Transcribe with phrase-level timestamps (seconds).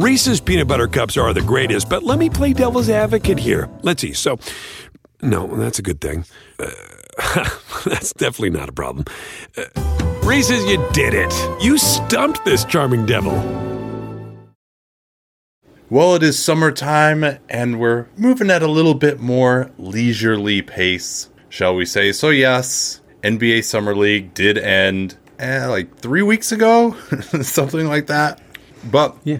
[0.00, 3.68] Reese's peanut butter cups are the greatest, but let me play devil's advocate here.
[3.82, 4.14] Let's see.
[4.14, 4.38] So,
[5.20, 6.24] no, that's a good thing.
[6.58, 6.70] Uh,
[7.84, 9.04] that's definitely not a problem.
[9.58, 9.64] Uh,
[10.22, 11.30] Reese's, you did it.
[11.62, 13.34] You stumped this charming devil.
[15.90, 21.74] Well, it is summertime and we're moving at a little bit more leisurely pace, shall
[21.74, 22.12] we say.
[22.12, 26.92] So, yes, NBA Summer League did end eh, like three weeks ago,
[27.42, 28.40] something like that.
[28.90, 29.38] But Yeah.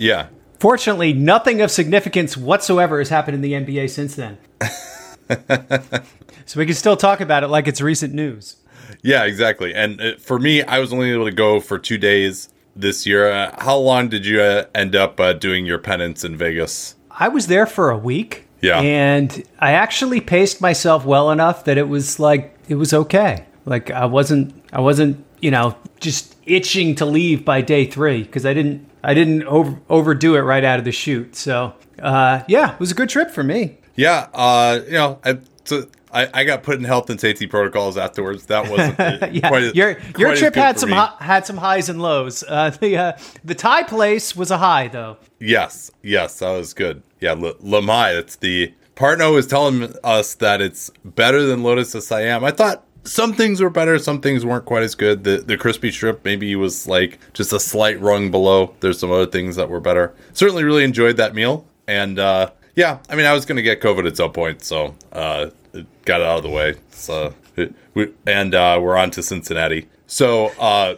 [0.00, 0.28] Yeah,
[0.60, 4.36] Fortunately, nothing of significance whatsoever has happened in the NBA since then.
[6.44, 8.56] so we can still talk about it like it's recent news.
[9.02, 9.74] yeah, exactly.
[9.74, 13.32] And uh, for me, I was only able to go for two days this year.
[13.32, 16.94] Uh, how long did you uh, end up uh, doing your penance in Vegas?
[17.10, 18.46] I was there for a week.
[18.60, 18.80] Yeah.
[18.80, 23.46] And I actually paced myself well enough that it was like it was okay.
[23.64, 28.44] Like I wasn't I wasn't, you know, just itching to leave by day 3 because
[28.44, 31.36] I didn't I didn't over, overdo it right out of the chute.
[31.36, 33.78] So, uh, yeah, it was a good trip for me.
[33.96, 37.96] Yeah, uh, you know, I, so I, I got put in health and safety protocols
[37.96, 38.46] afterwards.
[38.46, 42.00] That wasn't yeah, quite as- your your trip had some hi- had some highs and
[42.00, 42.42] lows.
[42.46, 43.12] Uh, the uh,
[43.44, 45.16] the Thai place was a high though.
[45.38, 47.02] Yes, yes, that was good.
[47.20, 52.02] Yeah, L- Lamaii, it's the Partno is telling us that it's better than Lotus of
[52.02, 52.44] Siam.
[52.44, 55.24] I thought some things were better, some things weren't quite as good.
[55.24, 58.74] The the crispy strip maybe was like just a slight rung below.
[58.80, 60.14] There's some other things that were better.
[60.32, 61.66] Certainly really enjoyed that meal.
[61.88, 65.50] And uh yeah, I mean I was gonna get COVID at some point, so uh
[65.72, 66.74] it got it out of the way.
[66.90, 69.88] So it, we, and uh we're on to Cincinnati.
[70.06, 70.96] So uh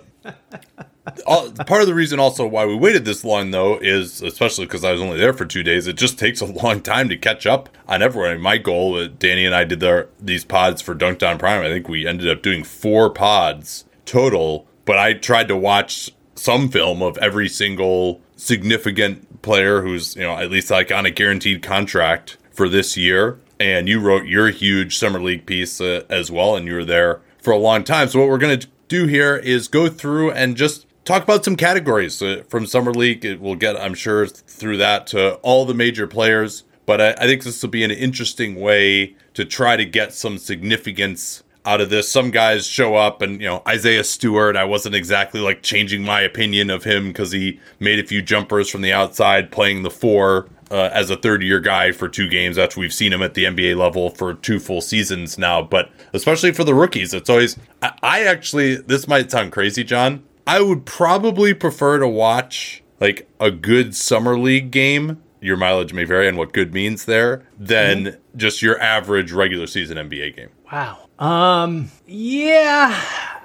[1.27, 4.85] all, part of the reason also why we waited this long though is especially because
[4.85, 5.87] I was only there for two days.
[5.87, 8.41] It just takes a long time to catch up on everyone.
[8.41, 11.63] My goal, uh, Danny and I did their, these pods for Dunc'd On Prime.
[11.63, 16.69] I think we ended up doing four pods total, but I tried to watch some
[16.69, 21.63] film of every single significant player who's you know at least like on a guaranteed
[21.63, 23.39] contract for this year.
[23.61, 27.21] And you wrote your huge summer league piece uh, as well, and you were there
[27.41, 28.09] for a long time.
[28.09, 32.21] So what we're gonna do here is go through and just talk about some categories
[32.23, 33.25] uh, from summer league.
[33.25, 36.65] It will get, I'm sure, through that to all the major players.
[36.87, 40.39] But I, I think this will be an interesting way to try to get some
[40.39, 42.11] significance out of this.
[42.11, 44.57] Some guys show up, and you know Isaiah Stewart.
[44.57, 48.69] I wasn't exactly like changing my opinion of him because he made a few jumpers
[48.69, 52.59] from the outside, playing the four uh, as a third year guy for two games
[52.59, 55.63] after we've seen him at the NBA level for two full seasons now.
[55.63, 60.25] But especially for the rookies, it's always, I, I actually, this might sound crazy, John.
[60.47, 65.23] I would probably prefer to watch like a good summer league game.
[65.41, 69.97] Your mileage may vary on what good means there than just your average regular season
[69.97, 70.51] NBA game.
[70.71, 71.09] Wow.
[71.19, 71.91] Um.
[72.07, 72.95] Yeah.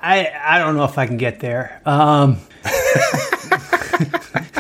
[0.02, 1.82] I I don't know if I can get there.
[1.86, 2.38] Um.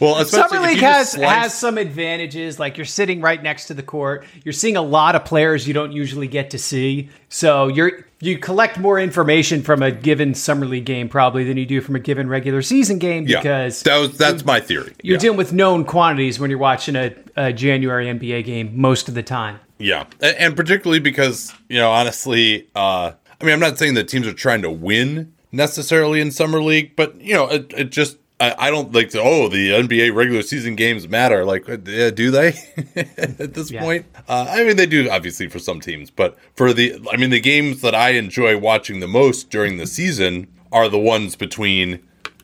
[0.00, 2.58] Well, especially Summer League has slice- has some advantages.
[2.58, 4.24] Like you're sitting right next to the court.
[4.44, 7.08] You're seeing a lot of players you don't usually get to see.
[7.28, 11.66] So you're you collect more information from a given summer league game probably than you
[11.66, 14.94] do from a given regular season game yeah, because that was that's my theory.
[15.02, 15.20] you're yeah.
[15.20, 19.22] dealing with known quantities when you're watching a, a January NBA game most of the
[19.22, 19.58] time.
[19.78, 24.28] Yeah, and particularly because you know, honestly, uh, I mean, I'm not saying that teams
[24.28, 28.66] are trying to win necessarily in summer league, but you know, it, it just I,
[28.66, 29.20] I don't like to.
[29.22, 31.44] Oh, the NBA regular season games matter.
[31.44, 32.48] Like, uh, do they
[32.96, 33.82] at this Yeah.
[33.82, 34.06] point?
[34.28, 37.40] Uh, I mean, they do obviously for some teams, but for the, I mean, the
[37.40, 42.00] games that I enjoy watching the most during the season are the ones between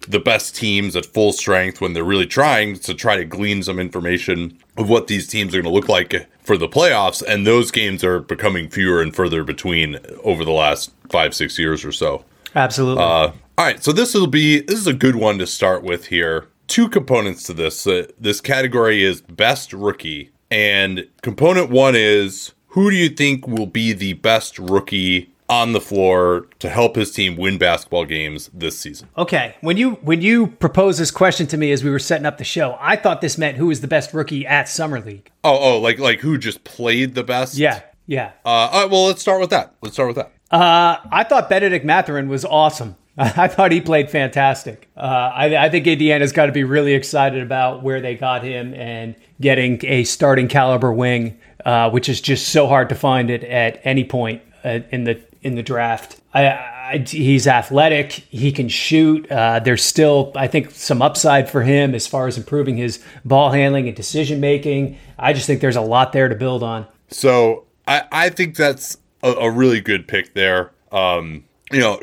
[0.06, 3.78] the best teams at full strength when they're really trying to try to glean some
[3.78, 7.22] information of what these teams are going to look like for the playoffs.
[7.22, 11.84] And those games are becoming fewer and further between over the last five, six years
[11.84, 12.24] or so.
[12.54, 13.02] Absolutely.
[13.04, 16.06] Uh, all right, so this will be this is a good one to start with
[16.06, 16.46] here.
[16.68, 17.88] Two components to this.
[17.88, 23.66] Uh, this category is best rookie, and component one is who do you think will
[23.66, 28.78] be the best rookie on the floor to help his team win basketball games this
[28.78, 29.08] season?
[29.18, 32.38] Okay, when you when you proposed this question to me as we were setting up
[32.38, 35.32] the show, I thought this meant who was the best rookie at summer league.
[35.42, 37.58] Oh, oh, like like who just played the best?
[37.58, 38.30] Yeah, yeah.
[38.44, 39.74] Uh, all right, well, let's start with that.
[39.82, 40.30] Let's start with that.
[40.48, 42.94] Uh, I thought Bennedict Mathurin was awesome
[43.36, 44.88] I thought he played fantastic.
[44.96, 45.00] Uh,
[45.34, 49.16] I, I think Indiana's got to be really excited about where they got him and
[49.40, 53.80] getting a starting caliber wing, uh, which is just so hard to find it at
[53.82, 56.20] any point uh, in the in the draft.
[56.32, 58.12] I, I, he's athletic.
[58.12, 59.30] He can shoot.
[59.30, 63.50] Uh, there's still, I think, some upside for him as far as improving his ball
[63.50, 64.96] handling and decision making.
[65.18, 66.86] I just think there's a lot there to build on.
[67.08, 70.70] So I, I think that's a, a really good pick there.
[70.92, 71.98] Um, you know,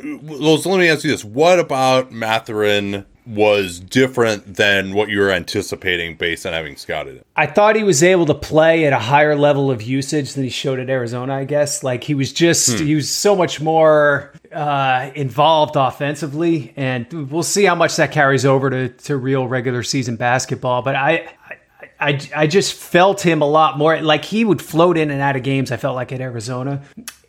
[0.00, 5.30] so let me ask you this: What about Mathurin was different than what you were
[5.30, 7.26] anticipating based on having scouted it?
[7.36, 10.50] I thought he was able to play at a higher level of usage than he
[10.50, 11.34] showed at Arizona.
[11.34, 12.86] I guess like he was just hmm.
[12.86, 18.44] he was so much more uh, involved offensively, and we'll see how much that carries
[18.44, 20.82] over to to real regular season basketball.
[20.82, 21.28] But I,
[22.00, 25.36] I, I just felt him a lot more like he would float in and out
[25.36, 25.70] of games.
[25.70, 26.82] I felt like at Arizona,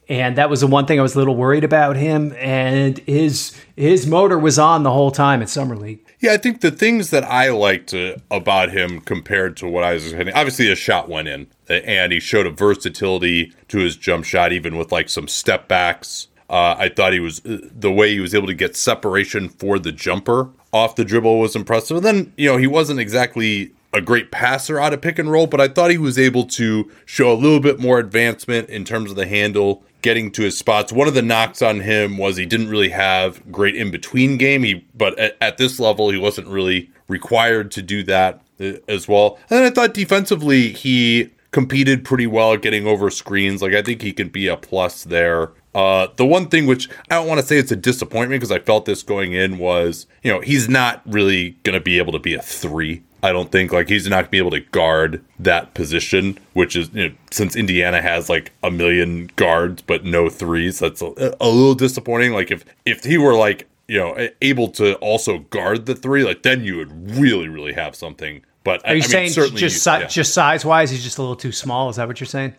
[0.09, 2.33] and that was the one thing I was a little worried about him.
[2.37, 5.99] And his his motor was on the whole time at summer league.
[6.19, 9.93] Yeah, I think the things that I liked uh, about him compared to what I
[9.93, 14.25] was hitting, obviously his shot went in, and he showed a versatility to his jump
[14.25, 16.27] shot, even with like some step backs.
[16.49, 19.79] Uh, I thought he was uh, the way he was able to get separation for
[19.79, 21.97] the jumper off the dribble was impressive.
[21.97, 25.47] And then you know he wasn't exactly a great passer out of pick and roll,
[25.47, 29.09] but I thought he was able to show a little bit more advancement in terms
[29.09, 30.91] of the handle, getting to his spots.
[30.91, 34.63] One of the knocks on him was he didn't really have great in between game.
[34.63, 39.07] He, but at, at, this level, he wasn't really required to do that uh, as
[39.07, 39.37] well.
[39.49, 43.61] And I thought defensively, he competed pretty well getting over screens.
[43.61, 45.51] Like I think he can be a plus there.
[45.73, 48.59] Uh, the one thing which I don't want to say it's a disappointment because I
[48.59, 52.19] felt this going in was, you know, he's not really going to be able to
[52.19, 55.73] be a three I don't think like he's not gonna be able to guard that
[55.73, 60.79] position, which is you know, since Indiana has like a million guards but no threes.
[60.79, 62.33] That's a, a little disappointing.
[62.33, 66.43] Like if if he were like you know able to also guard the three, like
[66.43, 68.41] then you would really really have something.
[68.63, 70.07] But are you I saying mean, just si- yeah.
[70.07, 71.89] just size wise, he's just a little too small?
[71.89, 72.53] Is that what you're saying?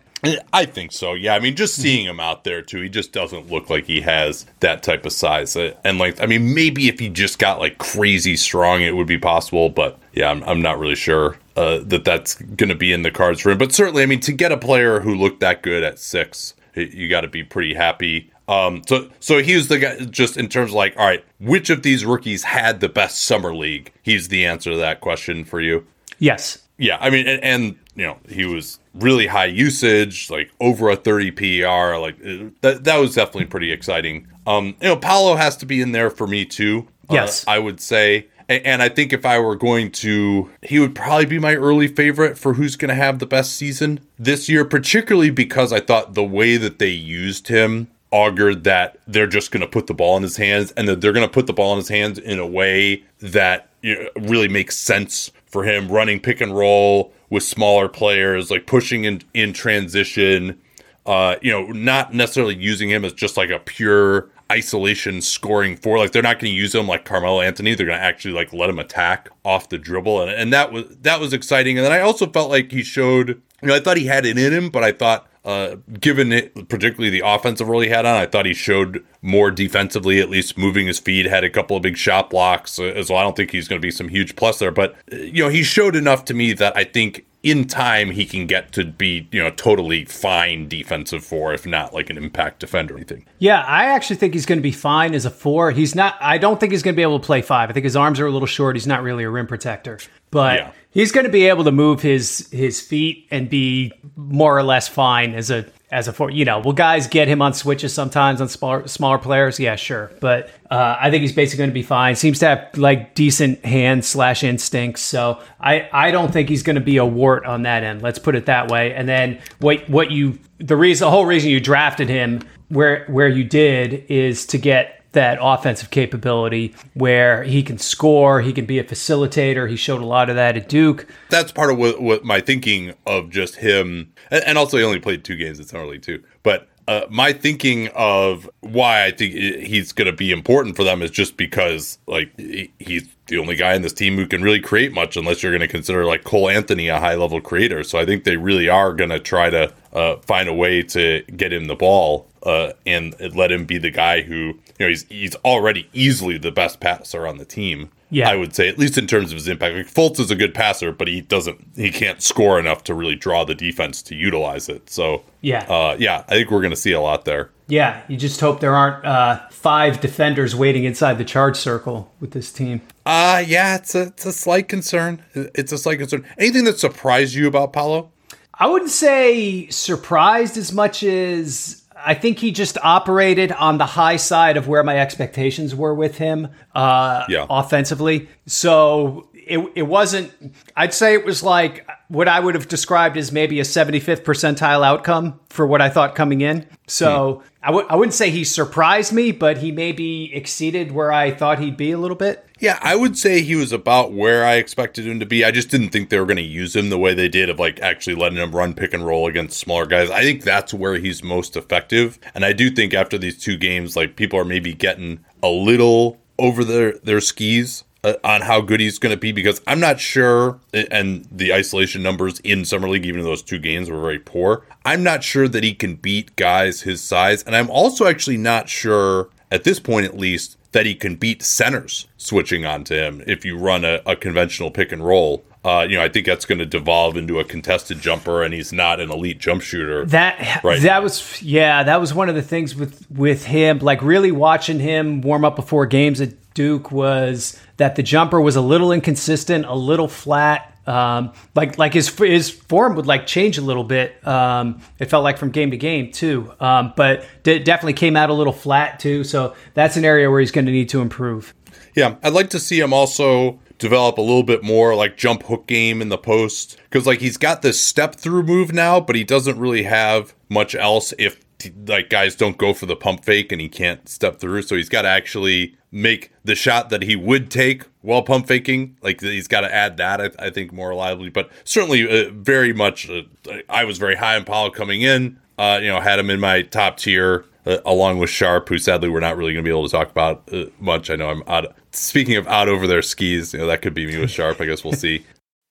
[0.53, 1.13] I think so.
[1.13, 3.99] Yeah, I mean, just seeing him out there too, he just doesn't look like he
[4.01, 5.57] has that type of size.
[5.57, 6.21] And length.
[6.21, 9.69] I mean, maybe if he just got like crazy strong, it would be possible.
[9.69, 13.11] But yeah, I'm, I'm not really sure uh, that that's going to be in the
[13.11, 13.57] cards for him.
[13.57, 17.09] But certainly, I mean, to get a player who looked that good at six, you
[17.09, 18.31] got to be pretty happy.
[18.47, 19.99] Um, so so he's the guy.
[20.05, 23.53] Just in terms of like, all right, which of these rookies had the best summer
[23.53, 23.91] league?
[24.03, 25.85] He's the answer to that question for you.
[26.19, 26.59] Yes.
[26.79, 30.95] Yeah, I mean, and, and you know, he was really high usage, like over a
[30.95, 31.97] 30 PER.
[31.97, 32.17] Like
[32.61, 34.27] that, that was definitely pretty exciting.
[34.45, 36.87] Um, you know, Paolo has to be in there for me too.
[37.09, 38.27] Uh, yes, uh, I would say.
[38.49, 42.37] And I think if I were going to, he would probably be my early favorite
[42.37, 46.25] for who's going to have the best season this year, particularly because I thought the
[46.25, 50.23] way that they used him augured that they're just going to put the ball in
[50.23, 52.45] his hands and that they're going to put the ball in his hands in a
[52.45, 57.89] way that you know, really makes sense for him running pick and roll with smaller
[57.89, 60.61] players, like pushing in in transition.
[61.05, 65.97] Uh, you know, not necessarily using him as just like a pure isolation scoring for
[65.97, 67.73] like they're not going to use him like Carmelo Anthony.
[67.73, 70.85] They're going to actually like let him attack off the dribble, and and that was
[71.01, 71.77] that was exciting.
[71.77, 73.41] And then I also felt like he showed.
[73.61, 76.69] You know, I thought he had it in him, but I thought uh, given it,
[76.69, 80.57] particularly the offensive role he had on, I thought he showed more defensively, at least
[80.57, 83.19] moving his feet, had a couple of big shot blocks uh, as well.
[83.19, 85.49] I don't think he's going to be some huge plus there, but, uh, you know,
[85.49, 89.27] he showed enough to me that I think in time he can get to be
[89.31, 93.25] you know totally fine defensive four if not like an impact defender or anything.
[93.37, 95.71] Yeah i actually think he's going to be fine as a four.
[95.71, 97.69] He's not i don't think he's going to be able to play five.
[97.69, 98.75] I think his arms are a little short.
[98.75, 99.99] He's not really a rim protector.
[100.31, 100.71] But yeah.
[100.89, 104.87] he's going to be able to move his his feet and be more or less
[104.87, 106.29] fine as a as a four.
[106.31, 109.59] You know, will guys get him on switches sometimes on smaller smaller players?
[109.59, 110.11] Yeah, sure.
[110.19, 112.15] But uh, I think he's basically going to be fine.
[112.15, 115.01] Seems to have like decent hand slash instincts.
[115.01, 118.01] So I I don't think he's going to be a wart on that end.
[118.01, 118.93] Let's put it that way.
[118.93, 123.29] And then what what you the reason the whole reason you drafted him where where
[123.29, 128.79] you did is to get that offensive capability where he can score, he can be
[128.79, 129.69] a facilitator.
[129.69, 131.07] He showed a lot of that at Duke.
[131.29, 134.99] That's part of what, what my thinking of just him, and, and also he only
[134.99, 136.23] played two games at Summer League too.
[136.43, 141.01] But uh, my thinking of why I think he's going to be important for them
[141.01, 142.31] is just because like
[142.79, 145.61] he's the only guy in this team who can really create much, unless you're going
[145.61, 147.83] to consider like Cole Anthony a high level creator.
[147.83, 151.23] So I think they really are going to try to uh, find a way to
[151.35, 155.03] get him the ball uh, and let him be the guy who you know he's
[155.03, 157.89] he's already easily the best passer on the team.
[158.13, 159.75] Yeah, I would say at least in terms of his impact.
[159.75, 163.15] Like Fultz is a good passer, but he doesn't he can't score enough to really
[163.15, 164.89] draw the defense to utilize it.
[164.89, 167.49] So yeah, uh, yeah, I think we're going to see a lot there.
[167.67, 172.31] Yeah, you just hope there aren't uh, five defenders waiting inside the charge circle with
[172.31, 172.81] this team.
[173.05, 175.23] Uh yeah, it's a it's a slight concern.
[175.33, 176.25] It's a slight concern.
[176.37, 178.11] Anything that surprised you about Paolo?
[178.53, 184.17] I wouldn't say surprised as much as I think he just operated on the high
[184.17, 187.45] side of where my expectations were with him uh, Yeah.
[187.49, 188.27] offensively.
[188.45, 190.31] So it, it wasn't,
[190.75, 194.85] I'd say it was like what I would have described as maybe a 75th percentile
[194.85, 196.67] outcome for what I thought coming in.
[196.85, 197.47] So hmm.
[197.63, 201.57] I w- I wouldn't say he surprised me, but he maybe exceeded where I thought
[201.57, 202.47] he'd be a little bit.
[202.59, 205.43] Yeah, I would say he was about where I expected him to be.
[205.43, 207.59] I just didn't think they were going to use him the way they did of
[207.59, 210.11] like actually letting him run pick and roll against smaller guys.
[210.11, 212.19] I think that's where he's most effective.
[212.35, 216.21] And I do think after these two games, like people are maybe getting a little
[216.37, 219.99] over their their skis uh, on how good he's going to be because I'm not
[219.99, 224.65] sure and the isolation numbers in summer league even those two games were very poor.
[224.85, 228.69] I'm not sure that he can beat guys his size and I'm also actually not
[228.69, 233.45] sure at this point at least that he can beat centers switching onto him if
[233.45, 235.43] you run a, a conventional pick and roll.
[235.63, 238.73] Uh, you know, I think that's going to devolve into a contested jumper, and he's
[238.73, 240.03] not an elite jump shooter.
[240.07, 240.81] That Right.
[240.81, 243.79] that was yeah, that was one of the things with with him.
[243.79, 248.55] Like really watching him warm up before games at Duke was that the jumper was
[248.55, 250.69] a little inconsistent, a little flat.
[250.85, 254.25] Um, like like his his form would like change a little bit.
[254.27, 256.53] Um, it felt like from game to game too.
[256.59, 259.23] Um, but d- definitely came out a little flat too.
[259.23, 261.53] So that's an area where he's going to need to improve.
[261.95, 265.67] Yeah, I'd like to see him also develop a little bit more like jump hook
[265.67, 269.23] game in the post because like he's got this step through move now, but he
[269.23, 271.42] doesn't really have much else if
[271.87, 274.63] like guys don't go for the pump fake and he can't step through.
[274.63, 278.97] So he's got to actually make the shot that he would take while pump faking.
[279.01, 281.29] Like he's got to add that, I, I think, more reliably.
[281.29, 283.21] But certainly, uh, very much, uh,
[283.69, 285.39] I was very high on Paolo coming in.
[285.57, 289.09] Uh, you know, had him in my top tier uh, along with Sharpe, who sadly
[289.09, 291.09] we're not really going to be able to talk about uh, much.
[291.09, 291.75] I know I'm out.
[291.91, 294.59] Speaking of out over their skis, you know that could be me with Sharpe.
[294.59, 295.25] I guess we'll see.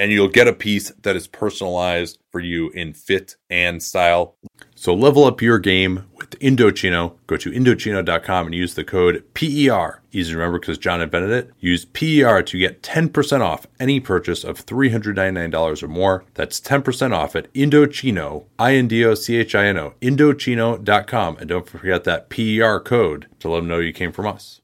[0.00, 4.34] and you'll get a piece that is personalized for you in fit and style.
[4.74, 7.16] So level up your game with Indochino.
[7.26, 10.00] Go to Indochino.com and use the code PER.
[10.10, 11.50] Easy to remember because John invented it.
[11.60, 16.24] Use PER to get 10% off any purchase of $399 or more.
[16.32, 21.36] That's 10% off at Indochino, I-N-D-O-C-H-I-N-O, Indochino.com.
[21.36, 24.62] And don't forget that PER code to let them know you came from us.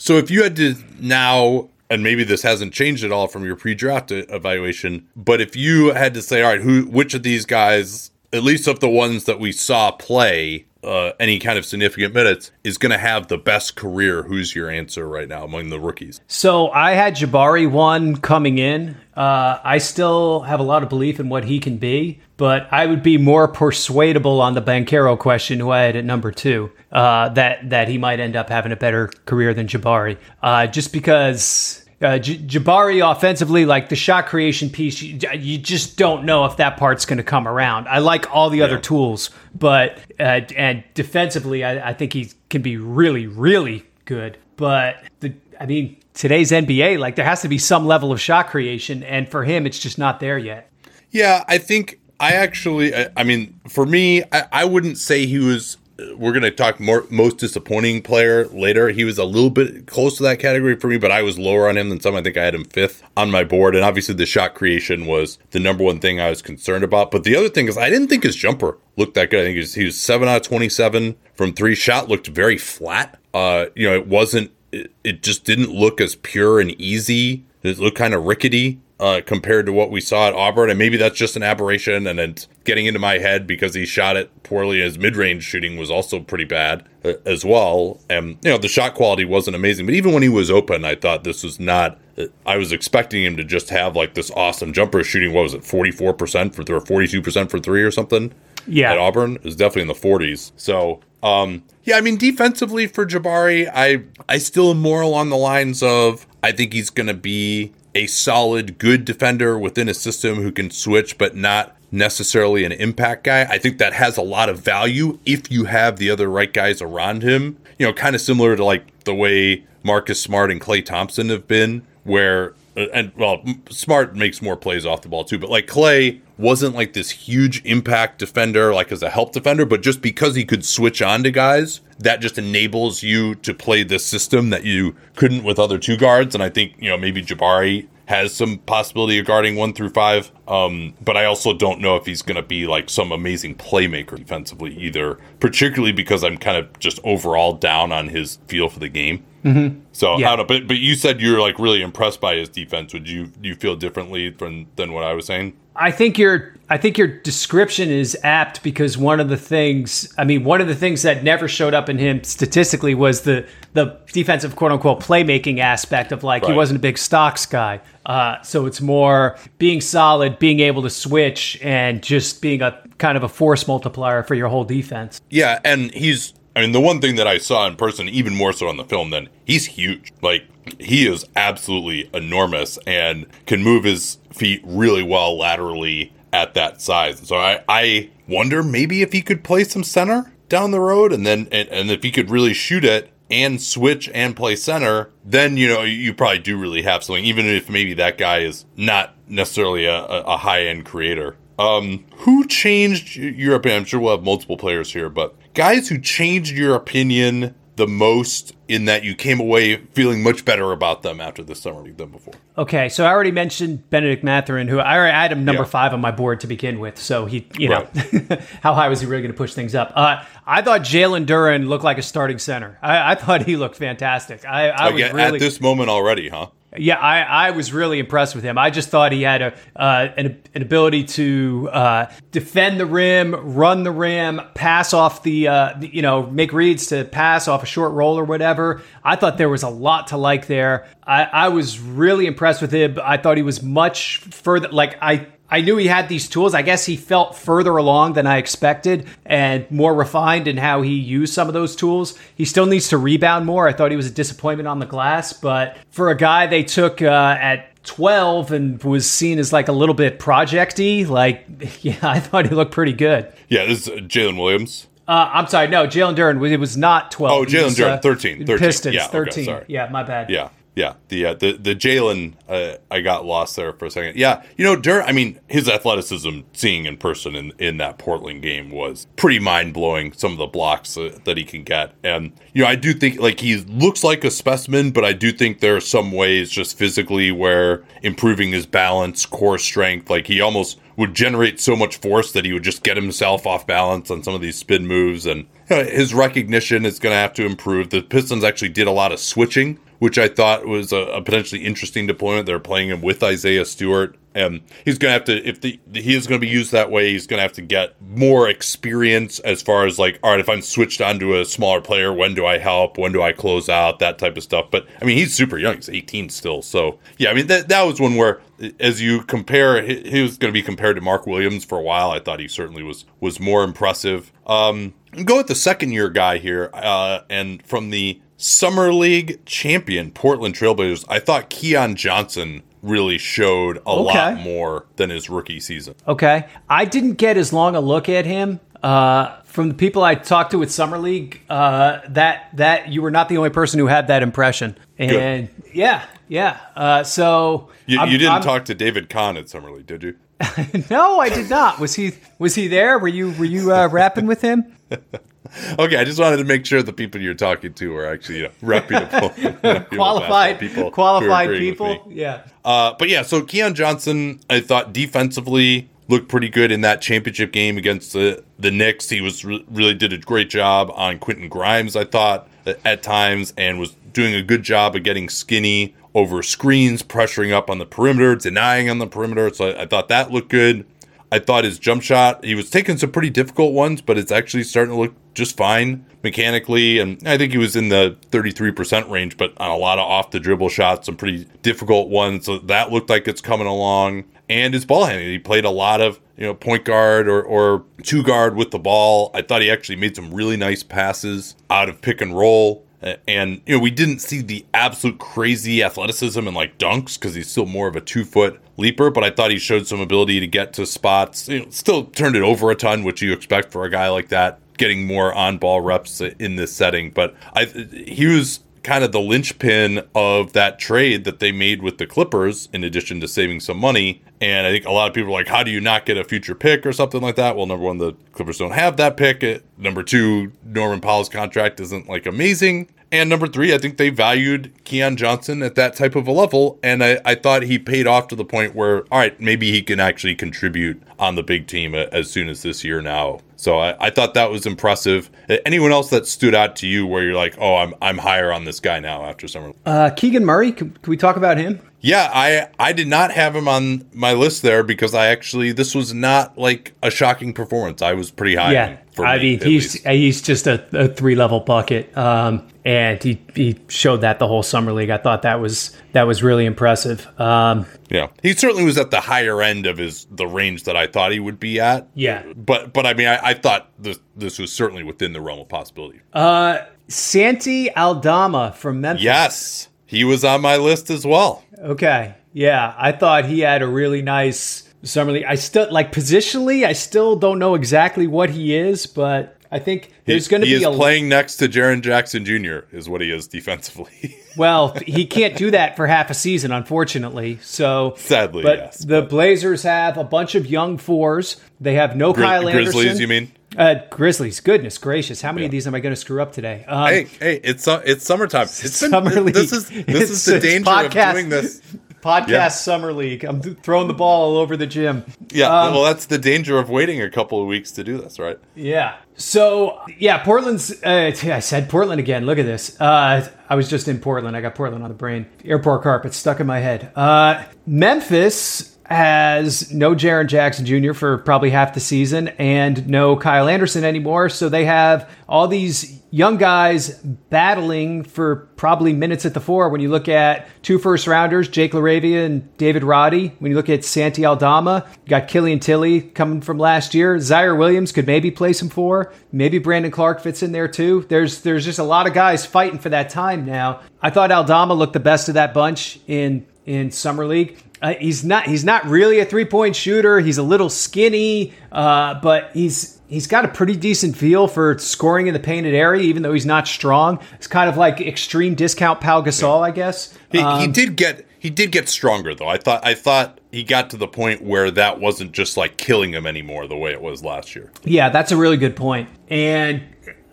[0.00, 3.56] So if you had to now, and maybe this hasn't changed at all from your
[3.56, 8.12] pre-draft evaluation, but if you had to say, all right, who, which of these guys,
[8.32, 12.52] at least of the ones that we saw play uh, any kind of significant minutes,
[12.64, 14.22] is going to have the best career?
[14.22, 16.20] Who's your answer right now among the rookies?
[16.28, 18.96] So I had Jabari one coming in.
[19.14, 22.86] Uh, I still have a lot of belief in what he can be, but I
[22.86, 27.28] would be more persuadable on the Banchero question, who I had at number two, uh,
[27.34, 31.84] that that he might end up having a better career than Jabari, uh, just because.
[32.02, 36.56] Uh, J- Jabari offensively, like the shot creation piece, you, you just don't know if
[36.56, 37.88] that part's going to come around.
[37.88, 42.62] I like all the other tools, but uh, and defensively, I, I think he can
[42.62, 44.38] be really, really good.
[44.56, 48.48] But the, I mean, today's NBA, like there has to be some level of shot
[48.48, 50.70] creation, and for him, it's just not there yet.
[51.10, 55.38] Yeah, I think I actually, I, I mean, for me, I, I wouldn't say he
[55.38, 55.78] was.
[56.16, 58.88] We're going to talk more most disappointing player later.
[58.88, 61.68] He was a little bit close to that category for me, but I was lower
[61.68, 62.14] on him than some.
[62.14, 65.38] I think I had him fifth on my board, and obviously the shot creation was
[65.50, 67.10] the number one thing I was concerned about.
[67.10, 69.40] But the other thing is, I didn't think his jumper looked that good.
[69.40, 71.74] I think he was, he was seven out of twenty-seven from three.
[71.74, 73.18] Shot looked very flat.
[73.34, 74.52] Uh, you know, it wasn't.
[74.72, 77.44] It, it just didn't look as pure and easy.
[77.62, 80.68] It looked kind of rickety uh, compared to what we saw at Auburn.
[80.68, 84.16] And maybe that's just an aberration and it's getting into my head because he shot
[84.16, 84.80] it poorly.
[84.80, 87.98] His mid range shooting was also pretty bad uh, as well.
[88.10, 89.86] And, you know, the shot quality wasn't amazing.
[89.86, 91.98] But even when he was open, I thought this was not.
[92.44, 95.32] I was expecting him to just have like this awesome jumper shooting.
[95.32, 98.34] What was it, 44% for or 42% for three or something?
[98.66, 98.92] Yeah.
[98.92, 100.52] At Auburn it was definitely in the 40s.
[100.56, 105.36] So, um, yeah, I mean, defensively for Jabari, I I still am more along the
[105.36, 110.36] lines of I think he's going to be a solid, good defender within a system
[110.36, 113.42] who can switch, but not necessarily an impact guy.
[113.42, 116.80] I think that has a lot of value if you have the other right guys
[116.80, 117.58] around him.
[117.78, 121.48] You know, kind of similar to like the way Marcus Smart and Klay Thompson have
[121.48, 125.66] been, where uh, and well, Smart makes more plays off the ball too, but like
[125.66, 130.34] Klay wasn't like this huge impact defender, like as a help defender, but just because
[130.34, 134.64] he could switch on to guys, that just enables you to play this system that
[134.64, 136.34] you couldn't with other two guards.
[136.34, 140.32] And I think, you know, maybe Jabari has some possibility of guarding one through five.
[140.48, 144.16] Um, but I also don't know if he's going to be like some amazing playmaker
[144.16, 148.88] defensively either, particularly because I'm kind of just overall down on his feel for the
[148.88, 149.24] game.
[149.44, 149.80] Mm-hmm.
[149.92, 150.32] So Yeah.
[150.32, 152.92] I don't know, but but you said you're like really impressed by his defense.
[152.92, 155.56] Would you you feel differently from than what I was saying?
[155.80, 160.24] I think your I think your description is apt because one of the things I
[160.24, 163.98] mean one of the things that never showed up in him statistically was the the
[164.12, 167.80] defensive quote unquote playmaking aspect of like he wasn't a big stocks guy.
[168.04, 173.16] Uh, so it's more being solid, being able to switch, and just being a kind
[173.16, 175.20] of a force multiplier for your whole defense.
[175.30, 178.52] Yeah, and he's I mean the one thing that I saw in person, even more
[178.52, 180.12] so on the film, then he's huge.
[180.20, 180.44] Like
[180.78, 187.26] he is absolutely enormous and can move his feet really well laterally at that size.
[187.26, 191.26] So I, I wonder maybe if he could play some center down the road and
[191.26, 195.56] then and, and if he could really shoot it and switch and play center, then
[195.56, 199.14] you know you probably do really have something, even if maybe that guy is not
[199.28, 201.36] necessarily a, a, high end creator.
[201.58, 203.82] Um, who changed your opinion?
[203.82, 208.54] I'm sure we'll have multiple players here, but guys who changed your opinion the most
[208.70, 212.10] in that you came away feeling much better about them after this summer league than
[212.10, 212.34] before.
[212.56, 215.68] Okay, so I already mentioned Bennedict Mathurin, who I already had him number Yeah.
[215.68, 216.98] five on my board to begin with.
[216.98, 217.88] So he, you know,
[218.62, 219.92] how high was he really going to push things up?
[219.96, 222.78] Uh, I thought Jalen Duren looked like a starting center.
[222.82, 224.44] I, I thought he looked fantastic.
[224.44, 226.46] I, I was really, at this moment already, huh?
[226.76, 228.56] Yeah, I, I was really impressed with him.
[228.56, 233.34] I just thought he had a uh, an, an ability to uh, defend the rim,
[233.54, 237.62] run the rim, pass off the, uh, the- you know, make reads to pass off
[237.62, 238.82] a short roll or whatever.
[239.02, 240.86] I thought there was a lot to like there.
[241.04, 242.98] I, I was really impressed with him.
[243.02, 244.68] I thought he was much further.
[244.68, 245.26] Like I.
[245.50, 246.54] I knew he had these tools.
[246.54, 250.94] I guess he felt further along than I expected and more refined in how he
[250.94, 252.16] used some of those tools.
[252.36, 253.66] He still needs to rebound more.
[253.68, 257.02] I thought he was a disappointment on the glass, but for a guy they took
[257.02, 261.44] uh, at 12 and was seen as like a little bit projecty, like,
[261.82, 263.32] yeah, I thought he looked pretty good.
[263.48, 264.86] Yeah, this is Jalen Williams.
[265.08, 267.32] Uh, I'm sorry, no, Jalen Duren, it was not 12.
[267.36, 268.58] Oh, Jalen Duren, uh, 13, 13.
[268.58, 269.44] Pistons, Yeah, okay, 13.
[269.44, 269.64] sorry.
[269.66, 270.30] Yeah, my bad.
[270.30, 270.94] Yeah, yeah.
[271.08, 274.16] The uh, the the Jalen, uh, I got lost there for a second.
[274.16, 275.02] Yeah, you know, Dur.
[275.02, 279.74] I mean, his athleticism, seeing in person in in that Portland game was pretty mind
[279.74, 280.12] blowing.
[280.12, 283.20] Some of the blocks uh, that he can get, and you know, I do think
[283.20, 286.78] like he looks like a specimen, but I do think there are some ways just
[286.78, 292.30] physically where improving his balance, core strength, like he almost would generate so much force
[292.32, 295.46] that he would just get himself off balance on some of these spin moves and
[295.66, 297.88] his recognition is going to have to improve.
[297.88, 301.64] The Pistons actually did a lot of switching, which I thought was a, a potentially
[301.64, 302.44] interesting deployment.
[302.44, 304.14] They're playing him with Isaiah Stewart.
[304.34, 306.90] And he's going to have to, if the, he is going to be used that
[306.90, 310.40] way, he's going to have to get more experience as far as like, all right,
[310.40, 312.96] if I'm switched onto a smaller player, when do I help?
[312.96, 313.98] When do I close out?
[313.98, 314.70] That type of stuff.
[314.70, 315.76] But I mean, he's super young.
[315.76, 316.62] He's 18 still.
[316.62, 318.40] So yeah, I mean, that, that was one where,
[318.78, 321.82] as you compare, he, he was going to be compared to Mark Williams for a
[321.82, 322.10] while.
[322.10, 324.32] I thought he certainly was, was more impressive.
[324.46, 326.70] Um, go with the second year guy here.
[326.72, 333.80] Uh, and from the Summer League champion Portland Trailblazers, I thought Keon Johnson really showed
[333.86, 335.94] a lot more than his rookie season.
[336.08, 336.46] Okay.
[336.68, 338.60] I didn't get as long a look at him.
[338.82, 343.10] Uh, from the people I talked to with Summer League, uh, that that you were
[343.10, 344.78] not the only person who had that impression.
[344.98, 346.58] And yeah, yeah.
[346.74, 350.16] Uh, so You, you didn't I'm- talk to David Kahn at Summer League, did you?
[350.90, 351.78] No, I did not.
[351.78, 352.98] Was he was he there?
[352.98, 354.74] Were you were you uh, rapping with him?
[355.78, 358.42] Okay, I just wanted to make sure the people you're talking to are actually you
[358.44, 362.06] know, reputable, reputable Qualified people qualified people.
[362.08, 362.42] Yeah.
[362.64, 367.52] Uh, but yeah, so Keon Johnson, I thought defensively looked pretty good in that championship
[367.52, 369.08] game against the the Knicks.
[369.08, 371.96] He was re- really did a great job on Quentin Grimes.
[371.96, 372.48] I thought
[372.84, 377.70] at times and was doing a good job of getting skinny over screens, pressuring up
[377.70, 379.52] on the perimeter, denying on the perimeter.
[379.54, 380.84] So I, I thought that looked good.
[381.32, 384.64] I thought his jump shot, he was taking some pretty difficult ones, but it's actually
[384.64, 386.98] starting to look just fine mechanically.
[386.98, 390.32] And I think he was in the 33% range, but on a lot of off
[390.32, 392.46] the dribble shots, some pretty difficult ones.
[392.46, 394.24] So that looked like it's coming along.
[394.48, 397.84] And his ball handling, he played a lot of, you know, point guard or, or
[398.02, 399.30] two guard with the ball.
[399.32, 402.84] I thought he actually made some really nice passes out of pick and roll.
[403.02, 407.34] Uh, and, you know, we didn't see the absolute crazy athleticism and like dunks because
[407.34, 410.40] he's still more of a two foot leaper, but I thought he showed some ability
[410.40, 411.48] to get to spots.
[411.48, 414.28] You know, still turned it over a ton, which you expect for a guy like
[414.28, 417.10] that, getting more on ball reps in this setting.
[417.10, 421.98] But I, he was kind of the linchpin of that trade that they made with
[421.98, 424.22] the Clippers, in addition to saving some money.
[424.40, 426.24] And I think a lot of people are like, how do you not get a
[426.24, 427.56] future pick or something like that?
[427.56, 429.62] Well, number one, the Clippers don't have that pick.
[429.76, 432.88] Number two, Norman Powell's contract isn't like amazing.
[433.12, 436.78] And number three, I think they valued Keon Johnson at that type of a level.
[436.82, 439.82] And I, I thought he paid off to the point where, all right, maybe he
[439.82, 443.40] can actually contribute on the big team as soon as this year now.
[443.56, 445.28] So I, I thought that was impressive.
[445.66, 448.64] Anyone else that stood out to you where you're like, oh, I'm, I'm higher on
[448.64, 449.72] this guy now after summer?
[449.84, 451.80] Uh, Keegan Murray, can, can we talk about him?
[452.00, 455.94] Yeah, I I did not have him on my list there because I actually this
[455.94, 458.02] was not like a shocking performance.
[458.02, 458.72] I was pretty high.
[458.72, 460.06] Yeah, I me, mean he's least.
[460.06, 464.62] he's just a, a three level bucket, um, and he he showed that the whole
[464.62, 465.10] summer league.
[465.10, 467.26] I thought that was that was really impressive.
[467.38, 471.06] Um, yeah, he certainly was at the higher end of his the range that I
[471.06, 472.08] thought he would be at.
[472.14, 475.60] Yeah, but but I mean I, I thought this this was certainly within the realm
[475.60, 476.20] of possibility.
[476.32, 479.24] Uh, Santi Aldama from Memphis.
[479.24, 481.62] Yes, he was on my list as well.
[481.80, 482.34] Okay.
[482.52, 485.44] Yeah, I thought he had a really nice summer league.
[485.44, 490.10] I still like positionally, I still don't know exactly what he is, but I think
[490.24, 492.80] there's going to be is a playing next to Jaren Jackson Jr.
[492.92, 494.36] is what he is defensively.
[494.56, 497.58] well, he can't do that for half a season, unfortunately.
[497.62, 498.98] So sadly, but yes.
[499.04, 499.30] The.
[499.30, 501.60] Blazers have a bunch of young fours.
[501.80, 502.92] They have no Gri- Kyle Anderson.
[502.92, 503.52] Grizzlies, you mean?
[503.78, 504.58] Uh, Grizzlies.
[504.58, 505.66] Goodness gracious, how many yeah.
[505.66, 506.84] of these am I going to screw up today?
[506.88, 508.64] Um, hey, hey, it's uh, it's summertime.
[508.64, 509.54] It's been, summer league.
[509.54, 511.28] This is this it's, is the danger podcast.
[511.28, 511.80] of doing this
[512.22, 512.68] podcast yeah.
[512.68, 513.44] summer league.
[513.44, 515.24] I'm throwing the ball all over the gym.
[515.50, 518.38] Yeah, um, well, that's the danger of waiting a couple of weeks to do this,
[518.38, 518.58] right?
[518.74, 519.16] Yeah.
[519.36, 521.02] So yeah, Portland's.
[521.02, 522.46] Uh, I said Portland again.
[522.46, 523.00] Look at this.
[523.00, 524.56] Uh, I was just in Portland.
[524.56, 525.46] I got Portland on the brain.
[525.64, 527.12] Airport carpet stuck in my head.
[527.16, 531.12] Uh, Memphis has no Jaren Jackson Jr.
[531.12, 534.48] for probably half the season and no Kyle Anderson anymore.
[534.48, 539.88] So they have all these young guys battling for probably minutes at the four.
[539.88, 543.48] When you look at two first rounders, Jake LaRavia and David Roddy.
[543.58, 547.36] When you look at Santi Aldama, you got Killian Tillie coming from last year.
[547.36, 549.32] Ziaire Williams could maybe play some four.
[549.52, 551.26] Maybe Brandon Clarke fits in there too.
[551.28, 554.00] There's there's just a lot of guys fighting for that time now.
[554.22, 557.82] I thought Aldama looked the best of that bunch in in summer league.
[558.02, 560.40] Uh, he's not he's not really a three point shooter.
[560.40, 565.46] He's a little skinny, uh, but he's he's got a pretty decent feel for scoring
[565.46, 567.38] in the painted area, even though he's not strong.
[567.54, 570.36] It's kind of like extreme discount Pau Gasol, I guess.
[570.50, 572.68] He, um, he did get he did get stronger though.
[572.68, 576.32] I thought I thought he got to the point where that wasn't just like killing
[576.32, 577.90] him anymore the way it was last year.
[578.04, 579.30] Yeah, that's a really good point.
[579.48, 580.02] And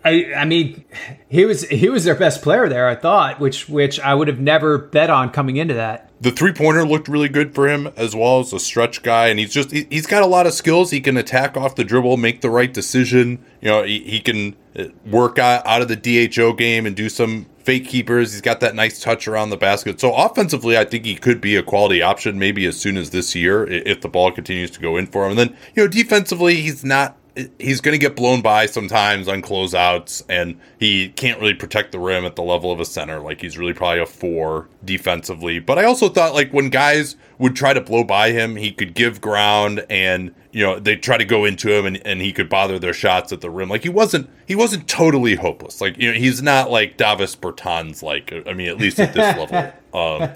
[0.06, 0.86] I, I mean,
[1.28, 2.88] he was he was their best player there.
[2.88, 6.07] I thought, which which I would have never bet on coming into that.
[6.20, 9.38] The three pointer looked really good for him as well as a stretch guy, and
[9.38, 10.90] he's just he, has got a lot of skills.
[10.90, 13.44] He can attack off the dribble, make the right decision.
[13.62, 17.08] You know, he, he can uh, work out, out of the DHO game and do
[17.08, 18.32] some fake keepers.
[18.32, 20.00] He's got that nice touch around the basket.
[20.00, 23.36] So offensively, I think he could be a quality option maybe as soon as this
[23.36, 25.38] year if the ball continues to go in for him.
[25.38, 27.16] And then you know, defensively, he's not
[27.60, 32.00] he's going to get blown by sometimes on closeouts, and he can't really protect the
[32.00, 33.20] rim at the level of a center.
[33.20, 35.60] Like he's really probably a four defensively.
[35.60, 38.94] But I also thought like when guys would try to blow by him, he could
[38.94, 42.50] give ground, and you know they try to go into him, and, and he could
[42.50, 43.70] bother their shots at the rim.
[43.70, 45.82] Like he wasn't he wasn't totally hopeless.
[45.82, 48.02] Like you know he's not like Davis Bertans.
[48.02, 49.74] Like I mean at least at this level.
[49.94, 50.30] Um,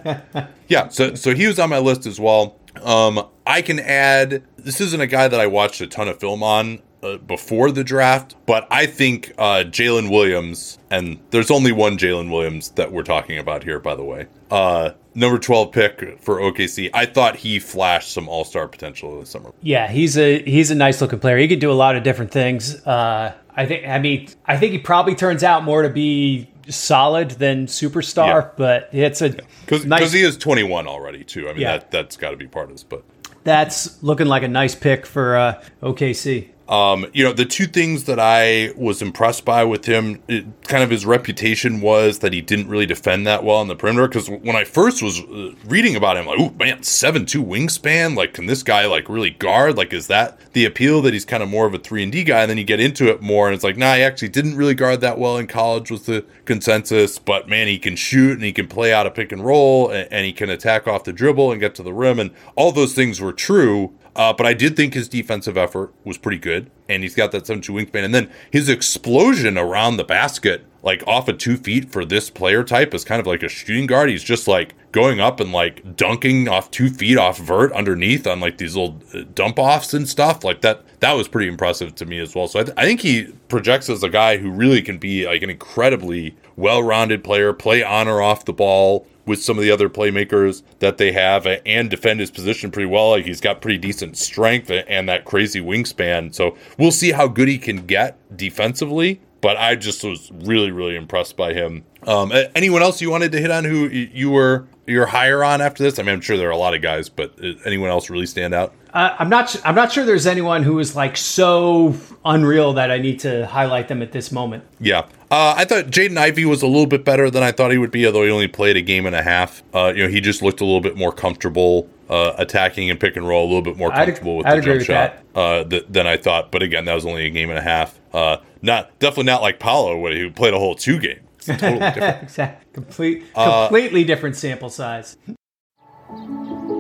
[0.70, 0.88] yeah.
[0.88, 2.58] So so he was on my list as well.
[2.82, 4.42] Um, I can add.
[4.58, 7.84] This isn't a guy that I watched a ton of film on uh, before the
[7.84, 13.04] draft, but I think uh, Jalen Williams, and there's only one Jalen Williams that we're
[13.04, 14.28] talking about here, by the way.
[14.50, 16.90] Uh, number 12 pick for OKC.
[16.94, 19.52] I thought he flashed some all star potential this summer.
[19.62, 21.38] Yeah, he's a he's a nice looking player.
[21.38, 22.86] He can do a lot of different things.
[22.86, 23.88] Uh, I think.
[23.88, 28.50] I mean, I think he probably turns out more to be solid than superstar, yeah.
[28.58, 29.36] but it's a
[29.66, 30.12] because nice...
[30.12, 31.50] he is 21 already too.
[31.50, 31.78] I mean, yeah.
[31.78, 33.04] that that's got to be part of this, but
[33.44, 36.50] that's looking like a nice pick for uh, OKC.
[36.72, 40.82] Um, you know, the two things that I was impressed by with him, it, kind
[40.82, 44.08] of his reputation was that he didn't really defend that well on the perimeter.
[44.08, 48.16] Because when I first was uh, reading about him, like, oh man, seven two wingspan.
[48.16, 49.76] Like, can this guy like really guard?
[49.76, 52.24] Like, is that the appeal that he's kind of more of a three and D
[52.24, 52.40] guy?
[52.40, 54.74] And then you get into it more, and it's like, nah, he actually didn't really
[54.74, 55.92] guard that well in college.
[55.92, 57.20] Was the consensus?
[57.20, 60.08] But man, he can shoot and he can play out a pick and roll, and,
[60.10, 62.94] and he can attack off the dribble and get to the rim, and all those
[62.94, 63.94] things were true.
[64.16, 67.48] Uh, but I did think his defensive effort was pretty good, and he's got that
[67.48, 68.04] 7 2 wingspan.
[68.04, 72.64] And then his explosion around the basket, like off of two feet for this player
[72.64, 74.10] type, is kind of like a shooting guard.
[74.10, 78.42] He's just like going up and like dunking off two feet off vert underneath on
[78.42, 80.44] like these little uh, dump offs and stuff.
[80.44, 82.50] Like that, that was pretty impressive to me as well.
[82.50, 85.42] So I, th- I think he projects as a guy who really can be like
[85.42, 89.72] an incredibly well rounded player, play on or off the ball with some of the
[89.72, 93.12] other playmakers that they have and defend his position pretty well.
[93.12, 96.34] Like he's got pretty decent strength and that crazy wingspan.
[96.34, 99.22] So we'll see how good he can get defensively.
[99.42, 101.84] But I just was really, really impressed by him.
[102.06, 105.84] Um, anyone else you wanted to hit on who you were you're higher on after
[105.84, 106.00] this?
[106.00, 108.26] I mean, I'm sure there are a lot of guys, but uh, anyone else really
[108.26, 108.74] stand out?
[108.94, 109.56] Uh, I'm not.
[109.66, 113.88] I'm not sure there's anyone who is like so unreal that I need to highlight
[113.88, 114.64] them at this moment.
[114.80, 117.78] Yeah, uh, I thought Jaden Ivey was a little bit better than I thought he
[117.78, 119.64] would be, although he only played a game and a half.
[119.74, 123.16] Uh, you know, he just looked a little bit more comfortable uh, attacking and pick
[123.16, 125.86] and roll, a little bit more comfortable with I'd the jump with shot uh, th-
[125.90, 126.52] than I thought.
[126.52, 127.98] But again, that was only a game and a half.
[128.14, 131.22] Uh, not definitely not like Paolo, who played a whole two games.
[131.40, 132.24] Totally different.
[132.24, 132.68] exactly.
[132.74, 135.18] Complete, uh, completely different sample size.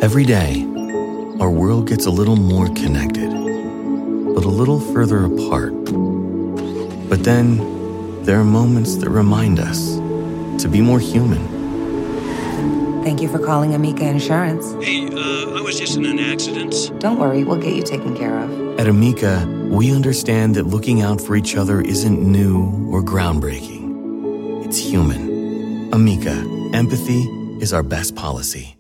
[0.02, 0.64] Every day,
[1.40, 5.74] our world gets a little more connected, but a little further apart.
[7.10, 7.81] But then,
[8.24, 9.96] there are moments that remind us
[10.62, 11.42] to be more human.
[13.04, 14.74] Thank you for calling Amica Insurance.
[14.84, 16.92] Hey, uh, I was just in an accident.
[17.00, 18.80] Don't worry, we'll get you taken care of.
[18.80, 24.64] At Amica, we understand that looking out for each other isn't new or groundbreaking.
[24.66, 25.92] It's human.
[25.92, 27.24] Amica, empathy
[27.60, 28.78] is our best policy.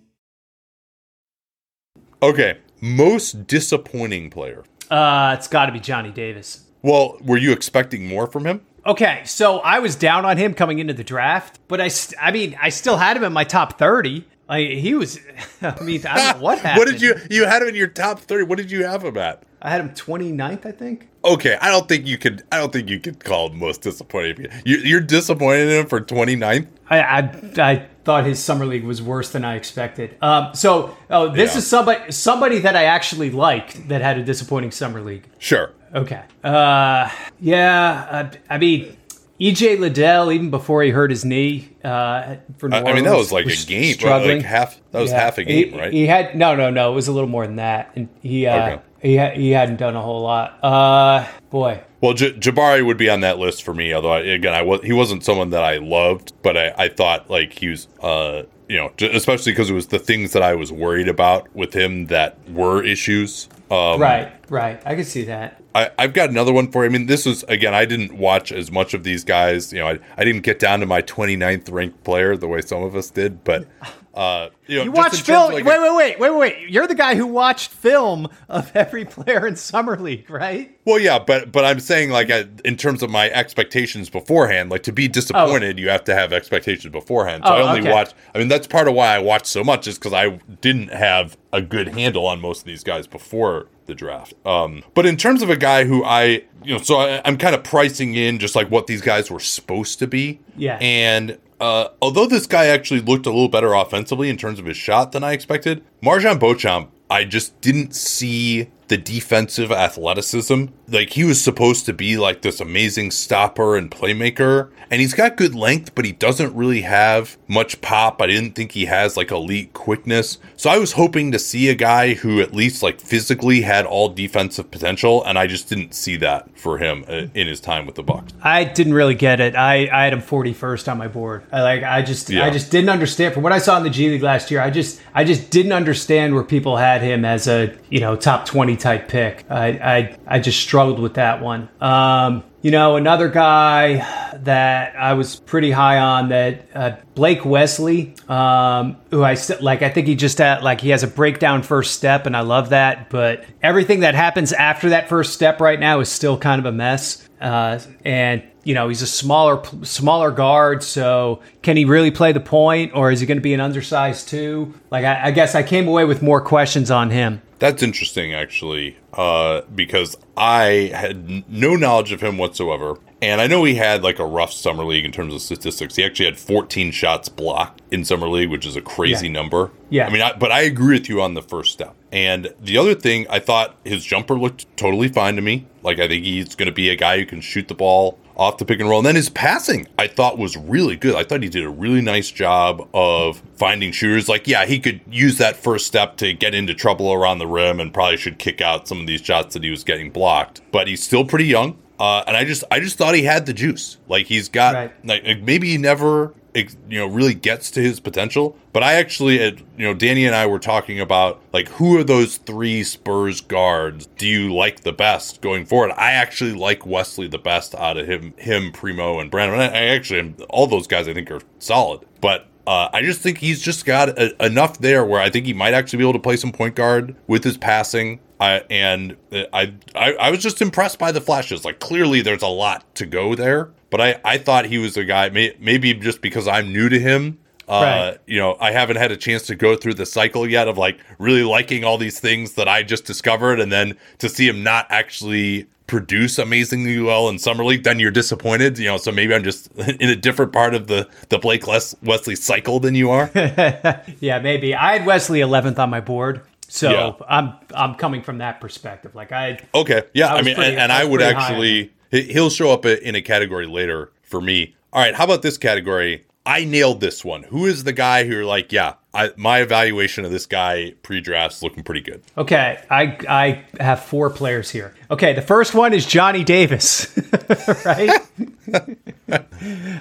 [2.21, 4.63] Okay, most disappointing player.
[4.91, 6.65] Uh, it's got to be Johnny Davis.
[6.83, 8.61] Well, were you expecting more from him?
[8.85, 12.31] Okay, so I was down on him coming into the draft, but I, st- I
[12.31, 14.25] mean, I still had him in my top thirty.
[14.49, 15.19] Like he was,
[15.61, 16.79] I mean, I don't know what happened.
[16.79, 18.43] what did you you had him in your top thirty?
[18.43, 19.43] What did you have him at?
[19.63, 21.07] I had him 29th, I think.
[21.23, 22.41] Okay, I don't think you could.
[22.51, 24.47] I don't think you could call him most disappointing.
[24.65, 26.65] You, you're disappointed in him for 29th.
[26.89, 27.19] I, I,
[27.59, 30.17] I thought his summer league was worse than I expected.
[30.23, 31.59] Um, so oh, this Yeah.
[31.59, 35.27] is somebody somebody that I actually liked that had a disappointing summer league.
[35.37, 35.71] Sure.
[35.93, 36.21] Okay.
[36.43, 38.29] Uh, yeah.
[38.49, 38.95] I, I mean,
[39.39, 43.15] EJ Liddell, even before he hurt his knee, uh, for New I, I mean, that
[43.17, 44.37] was like was a game, struggling.
[44.37, 44.79] like half.
[44.91, 45.19] That was Yeah.
[45.19, 45.91] half a game, he, right?
[45.93, 46.91] He had no, no, no.
[46.91, 48.81] It was a little more than that, and he uh, Okay.
[49.01, 50.63] he ha- he hadn't done a whole lot.
[50.63, 53.93] Uh, boy, Well, J- Jabari would be on that list for me.
[53.93, 57.29] Although I, again, I was he wasn't someone that I loved, but I, I thought
[57.29, 60.71] like he was, uh, you know, especially because it was the things that I was
[60.71, 63.49] worried about with him that were issues.
[63.71, 64.81] Um, right, right.
[64.85, 65.63] I can see that.
[65.73, 66.89] I, I've got another one for you.
[66.89, 67.73] I mean, this was again.
[67.73, 69.71] I didn't watch as much of these guys.
[69.71, 72.83] You know, I, I didn't get down to my 29th ranked player the way some
[72.83, 73.45] of us did.
[73.45, 73.65] But
[74.13, 75.53] uh, you know, You just watched in terms film.
[75.53, 76.69] like, wait, wait, wait, wait, wait.
[76.69, 80.77] You're the guy who watched film of every player in summer league, right?
[80.85, 84.83] Well, yeah, but but I'm saying like I, in terms of my expectations beforehand, like
[84.83, 87.43] to be disappointed, you have to have expectations beforehand.
[87.45, 87.91] So Oh, I only okay.
[87.91, 88.13] watched.
[88.35, 90.29] I mean, that's part of why I watched so much is because I
[90.61, 94.33] didn't have a good handle on most of these guys before the draft.
[94.45, 97.55] Um, but in terms of a guy who I, you know, so I, I'm kind
[97.55, 100.39] of pricing in just like what these guys were supposed to be.
[100.55, 100.77] Yeah.
[100.81, 104.77] And uh, although this guy actually looked a little better offensively in terms of his
[104.77, 110.65] shot than I expected, MarJon Beauchamp, I just didn't see the defensive athleticism.
[110.89, 115.37] Like he was supposed to be like this amazing stopper and playmaker, and he's got
[115.37, 118.21] good length, but he doesn't really have much pop.
[118.21, 120.39] I didn't think he has like elite quickness.
[120.57, 124.09] So I was hoping to see a guy who at least like physically had all
[124.09, 127.95] defensive potential, and I just didn't see that for him uh, in his time with
[127.95, 128.33] the Bucks.
[128.43, 129.55] I didn't really get it.
[129.55, 131.43] I, I had him 41st on my board.
[131.53, 132.43] I like I just Yeah.
[132.43, 134.59] I just didn't understand from what I saw in the G League last year.
[134.59, 138.45] I just I just didn't understand where people had him as a you know top
[138.45, 139.45] 20 type pick.
[139.49, 141.69] I I, I just struggled with that one.
[141.79, 143.95] Um, you know, another guy
[144.43, 149.81] that I was pretty high on that uh, Blake Wesley, um, who I like.
[149.81, 152.69] I think he just had like he has a breakdown first step, and I love
[152.69, 153.09] that.
[153.09, 156.71] But everything that happens after that first step right now is still kind of a
[156.71, 157.27] mess.
[157.41, 160.83] Uh, and you know he's a smaller smaller guard.
[160.83, 164.29] So can he really play the point, or is he going to be an undersized
[164.29, 164.73] two?
[164.91, 167.41] Like I, I guess I came away with more questions on him.
[167.59, 172.95] That's interesting, actually, uh, because I had no knowledge of him whatsoever.
[173.21, 175.95] And I know he had like a rough summer league in terms of statistics.
[175.95, 179.33] He actually had 14 shots blocked in summer league, which is a crazy Yeah.
[179.33, 179.69] number.
[179.91, 180.07] Yeah.
[180.07, 181.93] I mean, I, but I agree with you on the first step.
[182.11, 185.65] And the other thing, I thought his jumper looked totally fine to me.
[185.83, 188.57] Like I think he's going to be a guy who can shoot the ball off
[188.57, 188.99] the pick and roll.
[188.99, 191.15] And then his passing, I thought was really good.
[191.15, 194.27] I thought he did a really nice job of finding shooters.
[194.27, 197.79] Like, yeah, he could use that first step to get into trouble around the rim
[197.79, 200.61] and probably should kick out some of these shots that he was getting blocked.
[200.71, 201.77] But he's still pretty young.
[201.99, 203.97] Uh, and I just, I just thought he had the juice.
[204.07, 205.05] Like he's got, Right.
[205.05, 206.65] like maybe he never, you
[206.99, 208.57] know, really gets to his potential.
[208.73, 212.03] But I actually, uh, you know, Danny and I were talking about like who are
[212.03, 215.91] those three Spurs guards do you like the best going forward?
[215.97, 219.59] I actually like Wesley the best out of him, him, Primo, and Branham.
[219.59, 222.05] I I actually, all those guys I think are solid.
[222.21, 225.53] But uh, I just think he's just got a, enough there where I think he
[225.53, 228.19] might actually be able to play some point guard with his passing.
[228.39, 231.65] I, and uh, I, I I was just impressed by the flashes.
[231.65, 233.71] Like clearly, there's a lot to go there.
[233.89, 235.29] But I, I thought he was a guy.
[235.29, 237.39] May, maybe just because I'm new to him.
[237.71, 238.17] Uh, Right.
[238.27, 240.99] You know, I haven't had a chance to go through the cycle yet of like
[241.19, 244.87] really liking all these things that I just discovered, and then to see him not
[244.89, 248.77] actually produce amazingly well in summer league, then you're disappointed.
[248.77, 251.95] You know, so maybe I'm just in a different part of the the Blake Les-
[252.03, 253.29] Wesley cycle than you are.
[254.19, 257.25] Yeah, maybe I had Wesley 11th on my board, so Yeah.
[257.29, 259.15] I'm I'm coming from that perspective.
[259.15, 260.03] Like I Okay.
[260.13, 260.33] Yeah.
[260.33, 262.71] I I, mean, pretty- and, and I I would pretty high on actually, he'll show
[262.71, 264.75] up in a category later for me.
[264.93, 265.15] All right.
[265.15, 266.25] How about this category?
[266.45, 267.43] I nailed this one.
[267.43, 271.61] Who is the guy who you're like, yeah, I, my evaluation of this guy pre-draft's
[271.61, 272.23] looking pretty good.
[272.37, 274.95] Okay, I I have four players here.
[275.09, 277.15] Okay, the first one is Johnny Davis,
[277.85, 278.21] right?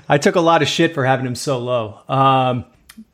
[0.08, 2.00] I took a lot of shit for having him so low.
[2.08, 2.64] Um,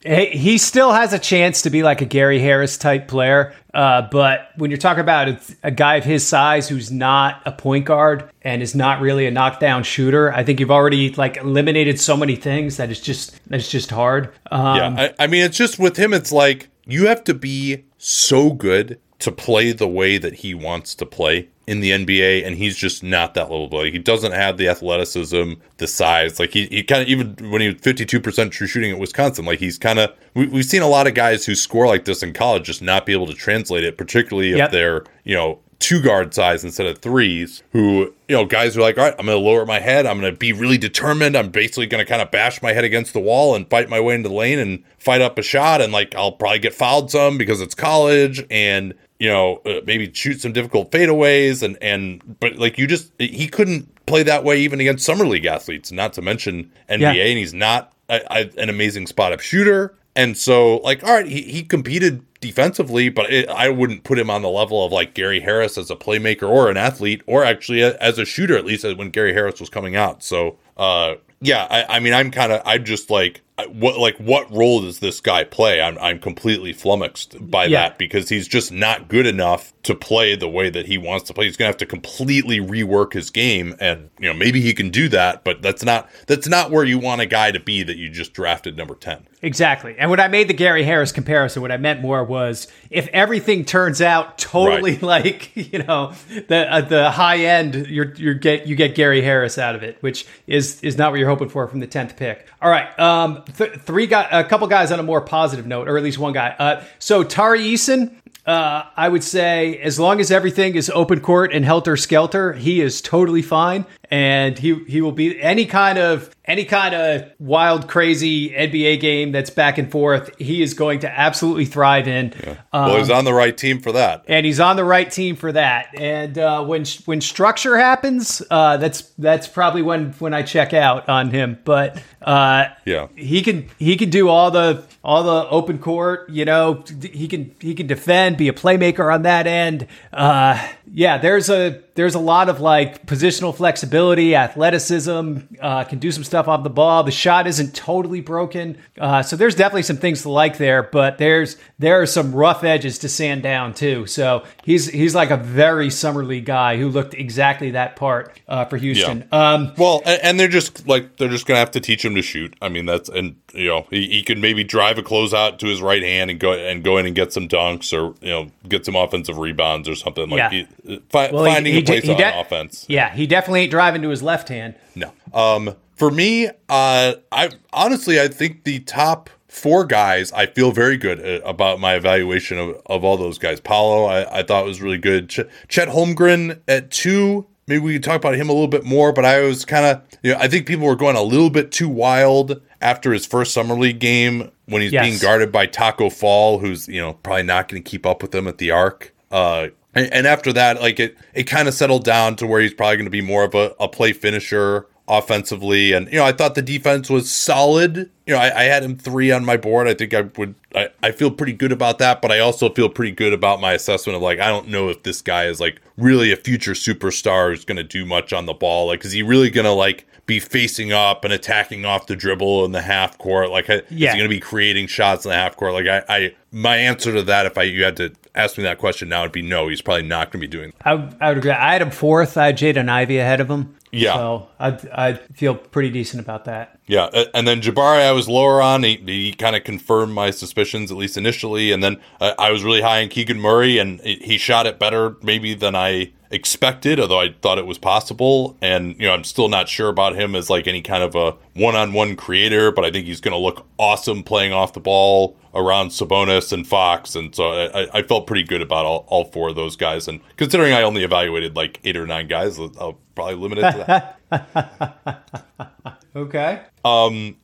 [0.03, 4.09] he he still has a chance to be like a Gary Harris type player, uh,
[4.11, 8.31] but when you're talking about a, guy of his size who's not a point guard
[8.41, 12.37] and is not really a knockdown shooter, I think you've already like eliminated so many
[12.37, 14.33] things that it's just it's just hard.
[14.51, 15.13] Um, yeah.
[15.19, 18.99] I, I mean, it's just with him, it's like you have to be so good
[19.19, 23.03] to play the way that he wants to play in the NBA, and he's just
[23.03, 23.91] not that little boy.
[23.91, 26.39] he doesn't have the athleticism, the size.
[26.39, 28.99] Like he, he kind of even when he was fifty two percent true shooting at
[28.99, 32.05] Wisconsin, like he's kind of we, we've seen a lot of guys who score like
[32.05, 34.71] this in college just not be able to translate it, particularly if Yep.
[34.73, 37.63] they're you know two guard size instead of threes.
[37.73, 40.07] Who you know guys are like, all right, I'm going to lower my head.
[40.07, 41.37] I'm going to be really determined.
[41.37, 44.01] I'm basically going to kind of bash my head against the wall and fight my
[44.01, 45.81] way into the lane and fight up a shot.
[45.83, 50.13] And like I'll probably get fouled some because it's college and you know, uh, maybe
[50.13, 54.59] shoot some difficult fadeaways and and but like you just he couldn't play that way
[54.61, 57.13] even against summer league athletes, not to mention NBA, Yeah.
[57.13, 59.95] and he's not a, a, an amazing spot up shooter.
[60.15, 64.31] And so, like, all right, he, he competed defensively, but it, I wouldn't put him
[64.31, 67.83] on the level of like Gary Harris as a playmaker or an athlete, or actually
[67.83, 70.23] a, as a shooter, at least when Gary Harris was coming out.
[70.23, 74.51] So, uh, yeah, I, I mean, I'm kind of, I'm just like, what, like, what
[74.53, 75.81] role does this guy play?
[75.81, 77.89] I'm, I'm completely flummoxed by Yeah.
[77.89, 81.33] that because he's just not good enough to play the way that he wants to
[81.35, 81.47] play.
[81.47, 85.09] He's gonna have to completely rework his game, and you know, maybe he can do
[85.11, 88.09] that, but that's not, that's not where you want a guy to be that you
[88.11, 89.27] just drafted number ten.
[89.43, 89.95] Exactly.
[89.97, 93.65] And when I made the Gary Harris comparison, what I meant more was if everything
[93.65, 95.03] turns out totally Right.
[95.03, 96.13] like you know
[96.49, 99.99] the uh, the high end, you're you get you get Gary Harris out of it,
[100.01, 102.49] which is is not what you're hoping for from the tenth pick.
[102.61, 105.97] All right, um, th- three guy, a couple guys on a more positive note, or
[105.97, 106.55] at least one guy.
[106.59, 108.15] Uh, so Tari Eason.
[108.47, 112.81] Uh, I would say as long as everything is open court and helter skelter, he
[112.81, 117.89] is totally fine, and he he will be any kind of any kind of wild,
[117.89, 120.31] crazy NBA game that's back and forth.
[120.39, 122.33] He is going to absolutely thrive in,
[122.73, 124.25] well, he's on the right team for that.
[124.29, 125.89] and he's on the right team for that.
[125.99, 131.09] And uh, when when structure happens, uh, that's that's probably when when I check out
[131.09, 131.59] on him.
[131.65, 133.09] But uh, Yeah.
[133.17, 136.31] he can he can do all the all the open court.
[136.31, 139.89] You know, he can he can defend, be a playmaker on that end.
[140.13, 145.39] Uh, yeah, there's a there's a lot of like positional flexibility, athleticism.
[145.61, 147.03] Uh, can do some stuff off the ball.
[147.05, 150.83] The shot isn't totally broken, uh, so there's definitely some things to like there.
[150.83, 154.07] But there's there are some rough edges to sand down too.
[154.07, 158.65] So he's he's like a very summer league guy who looked exactly that part uh,
[158.67, 159.27] for Houston.
[159.33, 162.23] Um, Well, and, and they're just like they're just gonna have to teach him to
[162.23, 162.55] shoot.
[162.61, 165.81] I mean, that's and you know he, he could maybe drive a closeout to his
[165.81, 168.85] right hand and go and go in and get some dunks or you know get
[168.85, 170.51] some offensive rebounds or something like Yeah.
[170.85, 172.85] he, fi- Well, finding he a place on de- offense.
[172.89, 174.75] Yeah, he definitely ain't driving drive into his left hand.
[174.95, 175.13] No.
[175.33, 180.97] Um, for me, uh, I honestly, I think the top four guys, I feel very
[180.97, 183.61] good uh, about my evaluation of, of all those guys.
[183.61, 185.29] Paolo, I, I thought was really good.
[185.31, 187.47] Ch- Chet Holmgren at two.
[187.69, 190.03] Maybe we could talk about him a little bit more, but I was kind of,
[190.23, 193.53] you know, I think people were going a little bit too wild after his first
[193.53, 195.05] summer league game when he's Yes.
[195.05, 198.33] being guarded by Tacko Fall, who's you know probably not going to keep up with
[198.35, 199.13] him at the arc.
[199.33, 202.75] Uh, and, and after that, like it, it kind of settled down to where he's
[202.75, 205.93] probably going to be more of a, a play finisher offensively.
[205.93, 208.11] And you know, I thought the defense was solid.
[208.27, 209.89] You know, I, I had him three on my board.
[209.89, 210.55] I think I would.
[210.75, 213.73] I, I feel pretty good about that, but I also feel pretty good about my
[213.73, 217.51] assessment of like I don't know if this guy is like really a future superstar
[217.51, 218.87] who's going to do much on the ball.
[218.87, 222.65] Like, is he really going to like be facing up and attacking off the dribble
[222.65, 223.51] in the half court?
[223.51, 224.13] Like, is Yeah.
[224.13, 225.73] he going to be creating shots in the half court?
[225.73, 228.79] Like, I, I my answer to that, if I you had to ask me that
[228.79, 229.69] question now, would be no.
[229.69, 230.73] He's probably not going to be doing.
[230.85, 231.51] I, I would agree.
[231.51, 232.37] I had him fourth.
[232.37, 233.75] I had Jaden Ivey ahead of him.
[233.93, 234.15] Yeah.
[234.15, 236.79] So I I feel pretty decent about that.
[236.87, 238.83] Yeah, and then Jabari, I was lower on.
[238.83, 241.73] He, he kind of confirmed my suspicions, at least initially.
[241.73, 245.17] And then uh, I was really high on Keegan Murray, and he shot it better
[245.23, 248.57] maybe than I expected, although I thought it was possible.
[248.61, 251.37] And you know, I'm still not sure about him as like any kind of a
[251.55, 255.89] one-on-one creator, but I think he's going to look awesome playing off the ball around
[255.89, 257.15] Sabonis and Fox.
[257.17, 260.07] And so I, I- felt pretty good about all, all four of those guys.
[260.07, 264.17] And considering I only evaluated like eight or nine guys, I'll probably limit it to
[264.31, 265.73] that.
[266.17, 266.61] Okay.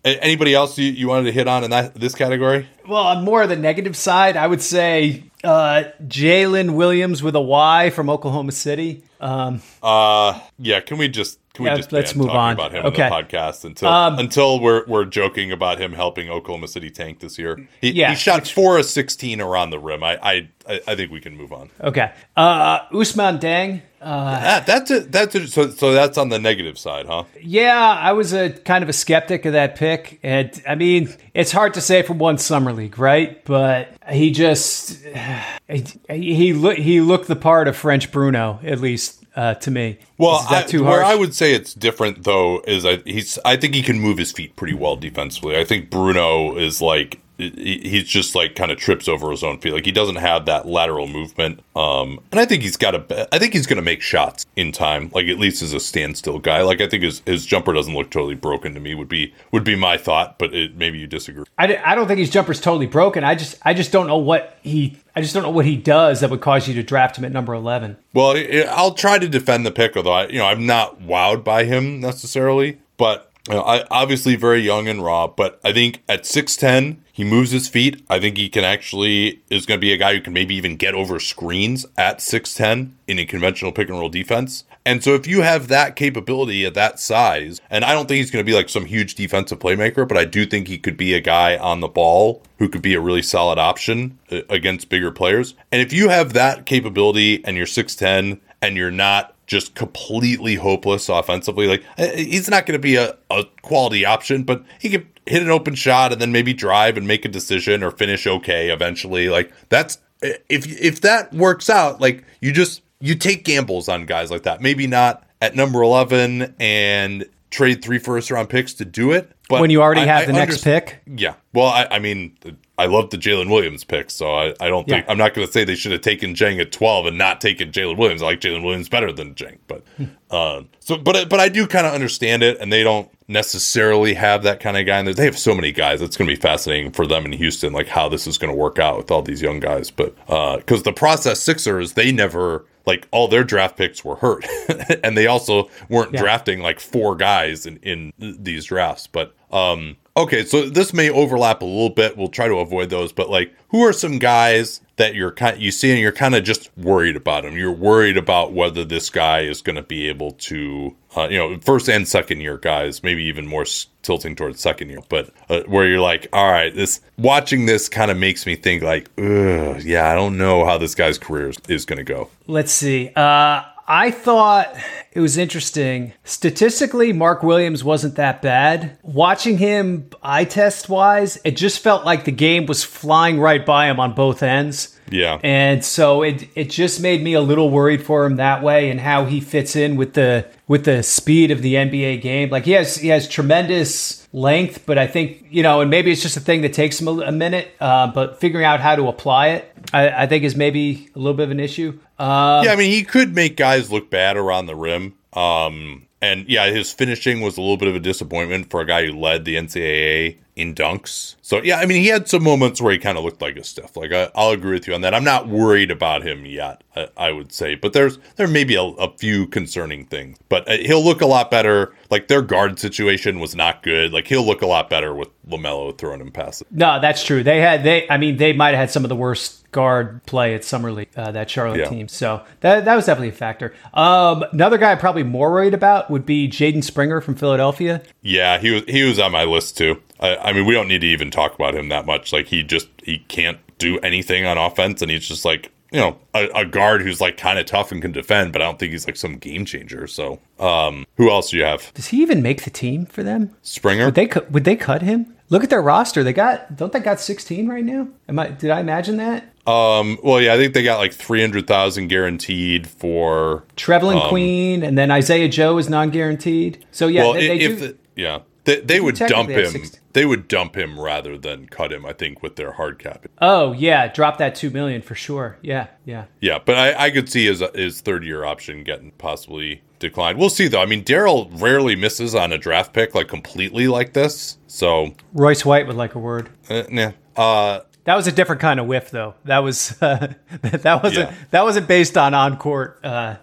[0.05, 2.67] A- Anybody else you, you wanted to hit on in that this category?
[2.89, 7.41] Well, on more of the negative side, I would say uh, Jalen Williams with a
[7.41, 9.05] Y from Oklahoma City.
[9.21, 10.81] Um, Uh, yeah.
[10.81, 12.55] Can we just can Yeah, we just let's move on.
[12.55, 13.05] about him Okay.
[13.05, 17.21] in the podcast until Um, until we're we're joking about him helping Oklahoma City tank
[17.21, 17.69] this year?
[17.81, 20.03] He, Yeah, he shot four of sixteen around the rim.
[20.03, 21.69] I I I I think we can move on.
[21.83, 22.13] okay.
[22.37, 23.83] Uh, Ousmane Dieng.
[24.01, 25.13] Uh, That, that's it.
[25.13, 25.49] That's it.
[25.51, 27.25] So so that's on the negative side, huh?
[27.41, 30.19] yeah, I was a kind of a skeptic of that pick.
[30.25, 33.45] And I mean, it's hard to say for one summer league, right?
[33.45, 34.99] But he just
[35.69, 39.99] he he, look, he looked the part of French Bruno, at least uh, to me.
[40.19, 41.05] Well, I, where?
[41.05, 44.33] I would say it's different though is I he's I think he can move his
[44.33, 45.57] feet pretty well defensively.
[45.57, 49.73] I think Bruno is like he's just like kind of trips over his own feet.
[49.73, 51.61] Like he doesn't have that lateral movement.
[51.75, 53.35] Um, and I think he's got a.
[53.35, 55.11] I think he's going to make shots in time.
[55.15, 56.63] Like at least as a standstill guy.
[56.63, 58.95] Like I think his his jumper doesn't look totally broken to me.
[58.95, 61.45] Would be would be my thought, but it, maybe you disagree.
[61.59, 63.25] I, I don't think his jumper's totally broken.
[63.25, 66.21] I just I just don't know what he I just don't know what he does
[66.21, 67.97] that would cause you to draft him at number eleven.
[68.15, 68.37] Well,
[68.71, 72.01] I'll try to defend the pick, although I, you know, I'm not wowed by him
[72.01, 72.79] necessarily.
[72.97, 75.27] But you know, I obviously very young and raw.
[75.27, 78.03] But I think at six ten, he moves his feet.
[78.09, 80.77] I think he can actually is going to be a guy who can maybe even
[80.77, 84.65] get over screens at six ten in a conventional pick and roll defense.
[84.85, 88.31] And so if you have that capability at that size, and I don't think he's
[88.31, 91.15] going to be like some huge defensive playmaker, but I do think he could be
[91.15, 95.13] a guy on the ball who could be a really solid option uh, against bigger
[95.13, 95.55] players.
[95.71, 101.09] And if you have that capability and you're 6'10 and you're not just completely hopeless
[101.09, 105.07] offensively, like uh, he's not going to be a, a quality option, but he could
[105.27, 108.71] hit an open shot and then maybe drive and make a decision or finish okay
[108.71, 109.29] eventually.
[109.29, 114.31] Like that's if if that works out, like you just you take gambles on guys
[114.31, 114.61] like that.
[114.61, 119.31] Maybe not at number 11 and trade three first round picks to do it.
[119.49, 121.03] But When you already I- have I the next underst- pick?
[121.07, 121.35] Yeah.
[121.53, 122.37] Well, I, I mean,
[122.79, 125.13] I love the Jalen Williams pick, so I, I don't think Yeah.
[125.13, 127.71] I'm not going to say they should have taken Dieng at 12 and not taken
[127.71, 128.23] Jalen Williams.
[128.23, 129.85] I like Jalen Williams better than Dieng, but
[130.31, 134.43] uh, so but but I do kind of understand it, and they don't necessarily have
[134.45, 134.99] that kind of guy.
[134.99, 136.01] And they have so many guys.
[136.01, 138.57] It's going to be fascinating for them in Houston, like how this is going to
[138.59, 139.91] work out with all these young guys.
[139.91, 140.17] But
[140.59, 144.47] because the process Sixers, they never like all their draft picks were hurt,
[145.05, 149.07] and they also weren't drafting like four guys in in these drafts.
[149.07, 152.17] But um, okay, so this may overlap a little bit.
[152.17, 153.13] We'll try to avoid those.
[153.13, 156.45] But like, who are some guys that you're kind you see and you're kind of
[156.45, 160.33] just worried about them You're worried about whether this guy is going to be able
[160.33, 164.61] to, uh, you know, first and second year guys, maybe even more s- tilting towards
[164.61, 165.01] second year.
[165.09, 168.83] But uh, where you're like, all right, this watching this kind of makes me think
[168.83, 172.29] like, yeah, I don't know how this guy's career is, is going to go.
[172.47, 173.11] Let's see.
[173.15, 174.75] Uh, I thought
[175.13, 176.13] it was interesting.
[176.25, 178.97] Statistically, Mark Williams wasn't that bad.
[179.03, 183.91] Watching him eye test wise, it just felt like the game was flying right by
[183.91, 184.92] him on both ends.
[185.11, 185.39] Yeah.
[185.43, 189.01] And so it it just made me a little worried for him that way and
[189.01, 192.51] how he fits in with the with the speed of the NBA game.
[192.51, 196.23] Like he has he has tremendous length, but I think you know, and maybe it's
[196.23, 197.71] just a thing that takes him a, a minute.
[197.81, 201.35] Uh, but figuring out how to apply it, I, I think is maybe a little
[201.37, 201.99] bit of an issue.
[202.19, 205.15] Uh, yeah, I mean, he could make guys look bad around the rim.
[205.33, 209.07] Um, and yeah, his finishing was a little bit of a disappointment for a guy
[209.07, 211.37] who led the NCAA in dunks.
[211.41, 213.65] So yeah, I mean, he had some moments where he kind of looked like a
[213.65, 213.97] stiff.
[213.97, 215.15] Like I, will agree with you on that.
[215.15, 216.83] I'm not worried about him yet.
[216.95, 220.39] I, I would say, but there's there may be a, a few concerning things.
[220.49, 221.95] But uh, he'll look a lot better.
[222.11, 224.13] Like their guard situation was not good.
[224.13, 226.67] Like he'll look a lot better with LaMelo throwing him passes.
[226.71, 227.43] No, that's true.
[227.43, 228.09] They had they.
[228.09, 231.09] I mean, they might have had some of the worst guard play at summer league
[231.17, 231.89] uh, that Charlotte yeah.
[231.89, 232.09] team.
[232.09, 233.75] So that that was definitely a factor.
[233.95, 238.03] Um, another guy I'm probably more worried about would be Jaden Springer from Philadelphia.
[238.21, 240.01] Yeah, he was he was on my list too.
[240.23, 242.33] I, I mean, we don't need to even talk about him that much.
[242.33, 246.19] Like he just he can't do anything on offense, and he's just like you know
[246.33, 248.93] a, a guard who's like kind of tough and can defend, but I don't think
[248.93, 250.07] he's like some game changer.
[250.07, 251.93] So, um, who else do you have?
[251.95, 253.55] Does he even make the team for them?
[253.63, 254.07] Springer?
[254.07, 255.37] Would they would they cut him?
[255.51, 256.23] Look at their roster.
[256.23, 258.09] They got don't they got 16 right now?
[258.29, 259.45] Am I did I imagine that?
[259.67, 264.99] Um, well, yeah, I think they got like 300,000 guaranteed for Trevelin um, Queen and
[264.99, 266.85] then Isaiah Joe is non-guaranteed.
[266.91, 269.83] So yeah, well, they, they if do, the, yeah, they, they would dump him.
[270.13, 272.07] They would dump him rather than cut him.
[272.07, 273.27] I think with their hard cap.
[273.41, 275.59] Oh yeah, drop that two million for sure.
[275.63, 276.59] Yeah, yeah, yeah.
[276.65, 280.39] But I, I could see his his third year option getting possibly declined.
[280.39, 280.83] We'll see though.
[280.83, 284.59] I mean, Daryl rarely misses on a draft pick like completely like this.
[284.67, 286.51] So Royce White would like a word.
[286.69, 287.13] Uh, nah.
[287.35, 289.35] Uh, that was a different kind of whiff, though.
[289.45, 291.37] That was uh, that wasn't yeah.
[291.51, 293.37] that wasn't based on on court uh,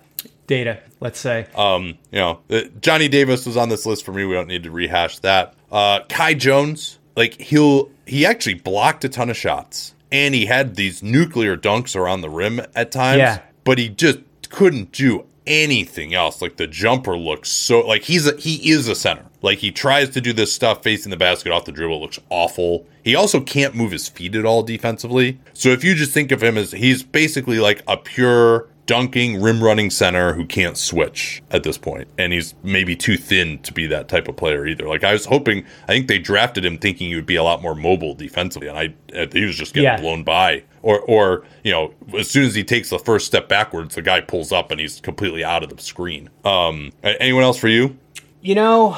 [0.48, 0.82] data.
[1.00, 1.48] Let's say.
[1.56, 4.26] Um, you know, uh, Johnny Davis was on this list for me.
[4.26, 5.54] We don't need to rehash that.
[5.72, 10.76] Uh, Kai Jones, like he'll he actually blocked a ton of shots, and he had
[10.76, 13.20] these nuclear dunks around the rim at times.
[13.20, 13.42] Yeah.
[13.64, 14.20] But he just
[14.50, 16.42] couldn't do anything else.
[16.42, 19.26] Like the jumper looks so like he's a, he is a center.
[19.42, 22.00] Like he tries to do this stuff facing the basket off the dribble.
[22.00, 22.86] Looks awful.
[23.04, 25.40] He also can't move his feet at all defensively.
[25.54, 29.64] So if you just think of him as he's basically like a pure dunking, rim
[29.64, 32.08] running center who can't switch at this point.
[32.18, 34.88] And he's maybe too thin to be that type of player either.
[34.88, 37.62] Like I was hoping, I think they drafted him thinking he would be a lot
[37.62, 40.02] more mobile defensively, and I he was just getting yeah.
[40.02, 40.64] blown by.
[40.82, 44.22] Or, or you know, as soon as he takes the first step backwards, the guy
[44.22, 46.30] pulls up and he's completely out of the screen.
[46.46, 47.98] Um, anyone else for you?
[48.42, 48.92] You know,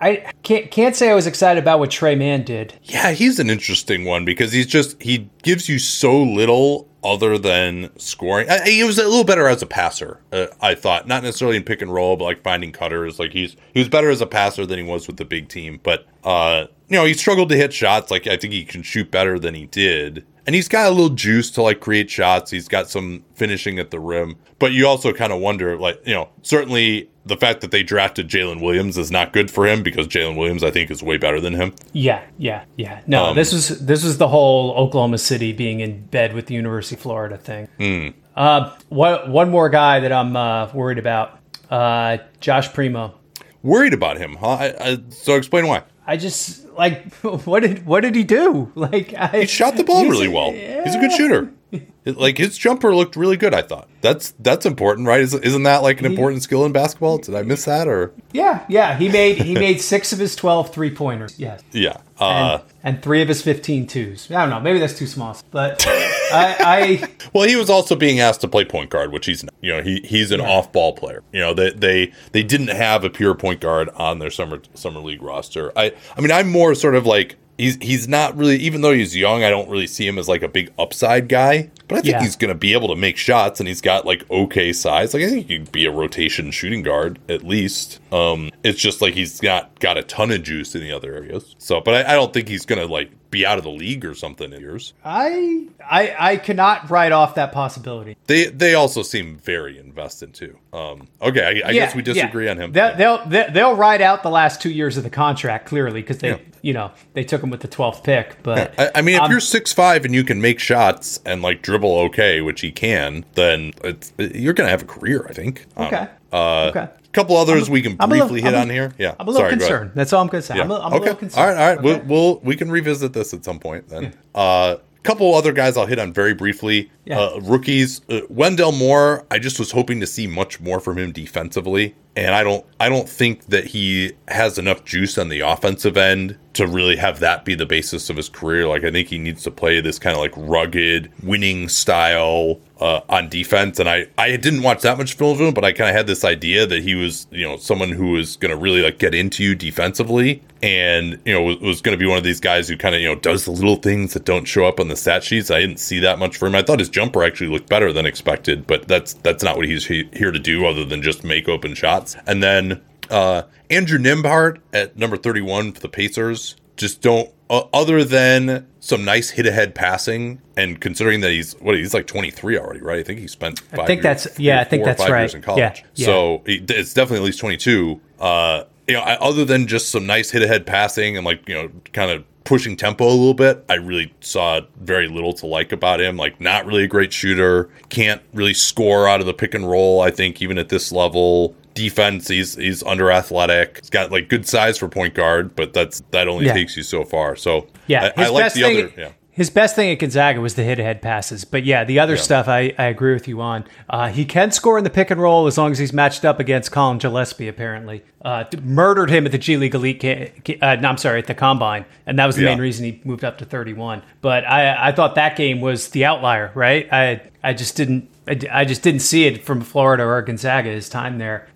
[0.00, 2.78] I can't can't say I was excited about what Tre Mann did.
[2.84, 7.90] Yeah, he's an interesting one because he's just he gives you so little other than
[7.98, 8.48] scoring.
[8.48, 11.06] I, he was a little better as a passer, uh, I thought.
[11.06, 13.18] Not necessarily in pick and roll, but like finding cutters.
[13.18, 15.80] Like he's he was better as a passer than he was with the big team.
[15.82, 18.10] But uh, you know, he struggled to hit shots.
[18.10, 21.14] Like I think he can shoot better than he did and he's got a little
[21.14, 22.50] juice to like create shots.
[22.50, 26.14] He's got some finishing at the rim, but you also kind of wonder, like you
[26.14, 30.06] know, certainly the fact that they drafted Jalen Williams is not good for him because
[30.06, 31.74] Jalen Williams, I think, is way better than him.
[31.92, 33.00] Yeah, yeah, yeah.
[33.06, 36.54] No, um, this was this was the whole Oklahoma City being in bed with the
[36.54, 37.68] University of Florida thing.
[37.78, 38.14] Mm.
[38.36, 41.38] Uh, one one more guy that I'm uh, worried about,
[41.70, 43.14] uh, Josh Primo.
[43.62, 44.48] Worried about him, huh?
[44.48, 45.84] I, I, so explain why.
[46.06, 48.70] I just like what did what did he do?
[48.74, 50.52] Like I, he shot the ball really well.
[50.52, 50.84] Yeah.
[50.84, 51.52] He's a good shooter.
[52.04, 53.54] like his jumper looked really good.
[53.54, 55.20] I thought that's that's important, right?
[55.20, 57.18] Isn't that like an important skill in basketball?
[57.18, 58.12] Did I miss that or?
[58.32, 58.96] Yeah, yeah.
[58.96, 61.38] He made he made six of his 12 three pointers.
[61.38, 61.62] Yes.
[61.72, 61.98] Yeah.
[62.18, 64.30] Uh, and, and, three of his 15 twos.
[64.30, 64.60] I don't know.
[64.60, 65.36] Maybe that's too small.
[65.50, 69.42] But I, I, well, he was also being asked to play point guard, which he's
[69.42, 69.52] not.
[69.60, 70.48] You know, he he's an yeah.
[70.48, 71.22] off ball player.
[71.32, 75.00] You know, they they they didn't have a pure point guard on their summer summer
[75.00, 75.72] league roster.
[75.76, 79.16] I I mean, I'm more sort of like he's he's not really even though he's
[79.16, 82.12] young i don't really see him as like a big upside guy but i think
[82.12, 82.22] yeah.
[82.22, 85.14] he's going to be able to make shots and he's got like okay size.
[85.14, 88.00] Like i think he could be a rotation shooting guard at least.
[88.12, 91.54] Um it's just like he's not got a ton of juice in the other areas.
[91.58, 94.04] So but i, I don't think he's going to like be out of the league
[94.04, 94.94] or something in years.
[95.04, 98.16] I I I cannot write off that possibility.
[98.26, 100.56] They they also seem very invested too.
[100.72, 102.52] Um, okay, I, I yeah, guess we disagree yeah.
[102.52, 102.72] on him.
[102.72, 106.30] They'll, they'll, they'll ride out the last two years of the contract clearly because they
[106.30, 106.38] yeah.
[106.62, 108.42] you know they took him with the twelfth pick.
[108.42, 111.42] But I, I, mean, if um, you're six five and you can make shots and
[111.42, 115.26] like dribble okay, which he can, then it's you're gonna have a career.
[115.28, 115.66] I think.
[115.76, 116.08] Okay.
[116.32, 118.92] Uh, okay couple others we can briefly little, hit on here.
[118.98, 119.92] Yeah, I'm a little Sorry, concerned.
[119.94, 120.56] That's all I'm going to say.
[120.56, 120.64] Yeah.
[120.64, 120.96] I'm, a, I'm okay.
[120.96, 121.40] a little concerned.
[121.40, 121.78] All right, all right.
[121.78, 122.04] Okay.
[122.06, 124.04] We'll, we'll we can revisit this at some point then.
[124.34, 124.40] Yeah.
[124.40, 126.90] Uh, couple other guys I'll hit on very briefly.
[127.04, 127.20] Yeah.
[127.20, 129.24] Uh, rookies, uh, Wendell Moore.
[129.30, 132.66] I just was hoping to see much more from him defensively, and I don't.
[132.80, 137.20] I don't think that he has enough juice on the offensive end to really have
[137.20, 138.66] that be the basis of his career.
[138.66, 143.00] Like I think he needs to play this kind of like rugged, winning style uh,
[143.08, 143.78] on defense.
[143.78, 146.06] And I, I didn't watch that much film of him, but I kind of had
[146.06, 149.14] this idea that he was, you know, someone who was going to really like get
[149.14, 152.68] into you defensively, and you know was, was going to be one of these guys
[152.68, 154.96] who kind of you know does the little things that don't show up on the
[154.96, 155.50] stat sheets.
[155.50, 156.54] I didn't see that much for him.
[156.54, 159.86] I thought his jumper actually looked better than expected, but that's that's not what he's
[159.86, 162.16] he, here to do other than just make open shots.
[162.26, 162.80] And then
[163.10, 166.56] Uh, Andrew Nembhard at number 31 for the Pacers.
[166.76, 171.76] Just don't, uh, other than some nice hit ahead passing, and considering that he's, what,
[171.76, 172.98] he's like 23 already, right?
[172.98, 175.20] I think he spent I five think years- that's- yeah, I think that's five right.
[175.20, 175.84] years in college.
[175.94, 176.06] Yeah.
[176.06, 178.00] So he- it's definitely at least 22.
[178.18, 181.54] Uh, you know, I, other than just some nice hit ahead passing and like, you
[181.54, 185.72] know, kind of pushing tempo a little bit, I really saw very little to like
[185.72, 186.16] about him.
[186.18, 190.02] Like, not really a great shooter, can't really score out of the pick and roll,
[190.02, 191.54] I think, even at this level.
[191.74, 193.78] Defense, he's he's under athletic.
[193.80, 196.52] He's got like good size for point guard, but that's that only Yeah.
[196.54, 197.34] takes you so far.
[197.36, 198.92] So Yeah, I, I like the thing, other.
[198.96, 199.08] Yeah.
[199.32, 202.20] His best thing at Gonzaga was the hit-ahead passes, but yeah, the other Yeah.
[202.20, 203.64] stuff I, I agree with you on.
[203.90, 206.38] Uh, he can score in the pick and roll as long as he's matched up
[206.38, 207.48] against Collin Gillespie.
[207.48, 209.98] Apparently, uh, murdered him at the G League Elite.
[210.00, 212.50] Ca- uh, no, I'm sorry, at the Combine, and that was the Yeah.
[212.50, 214.02] main reason he moved up to 31.
[214.20, 216.86] But I I thought that game was the outlier, right?
[216.92, 218.08] I I just didn't
[218.52, 221.46] I just didn't see it from Florida or Gonzaga his time there.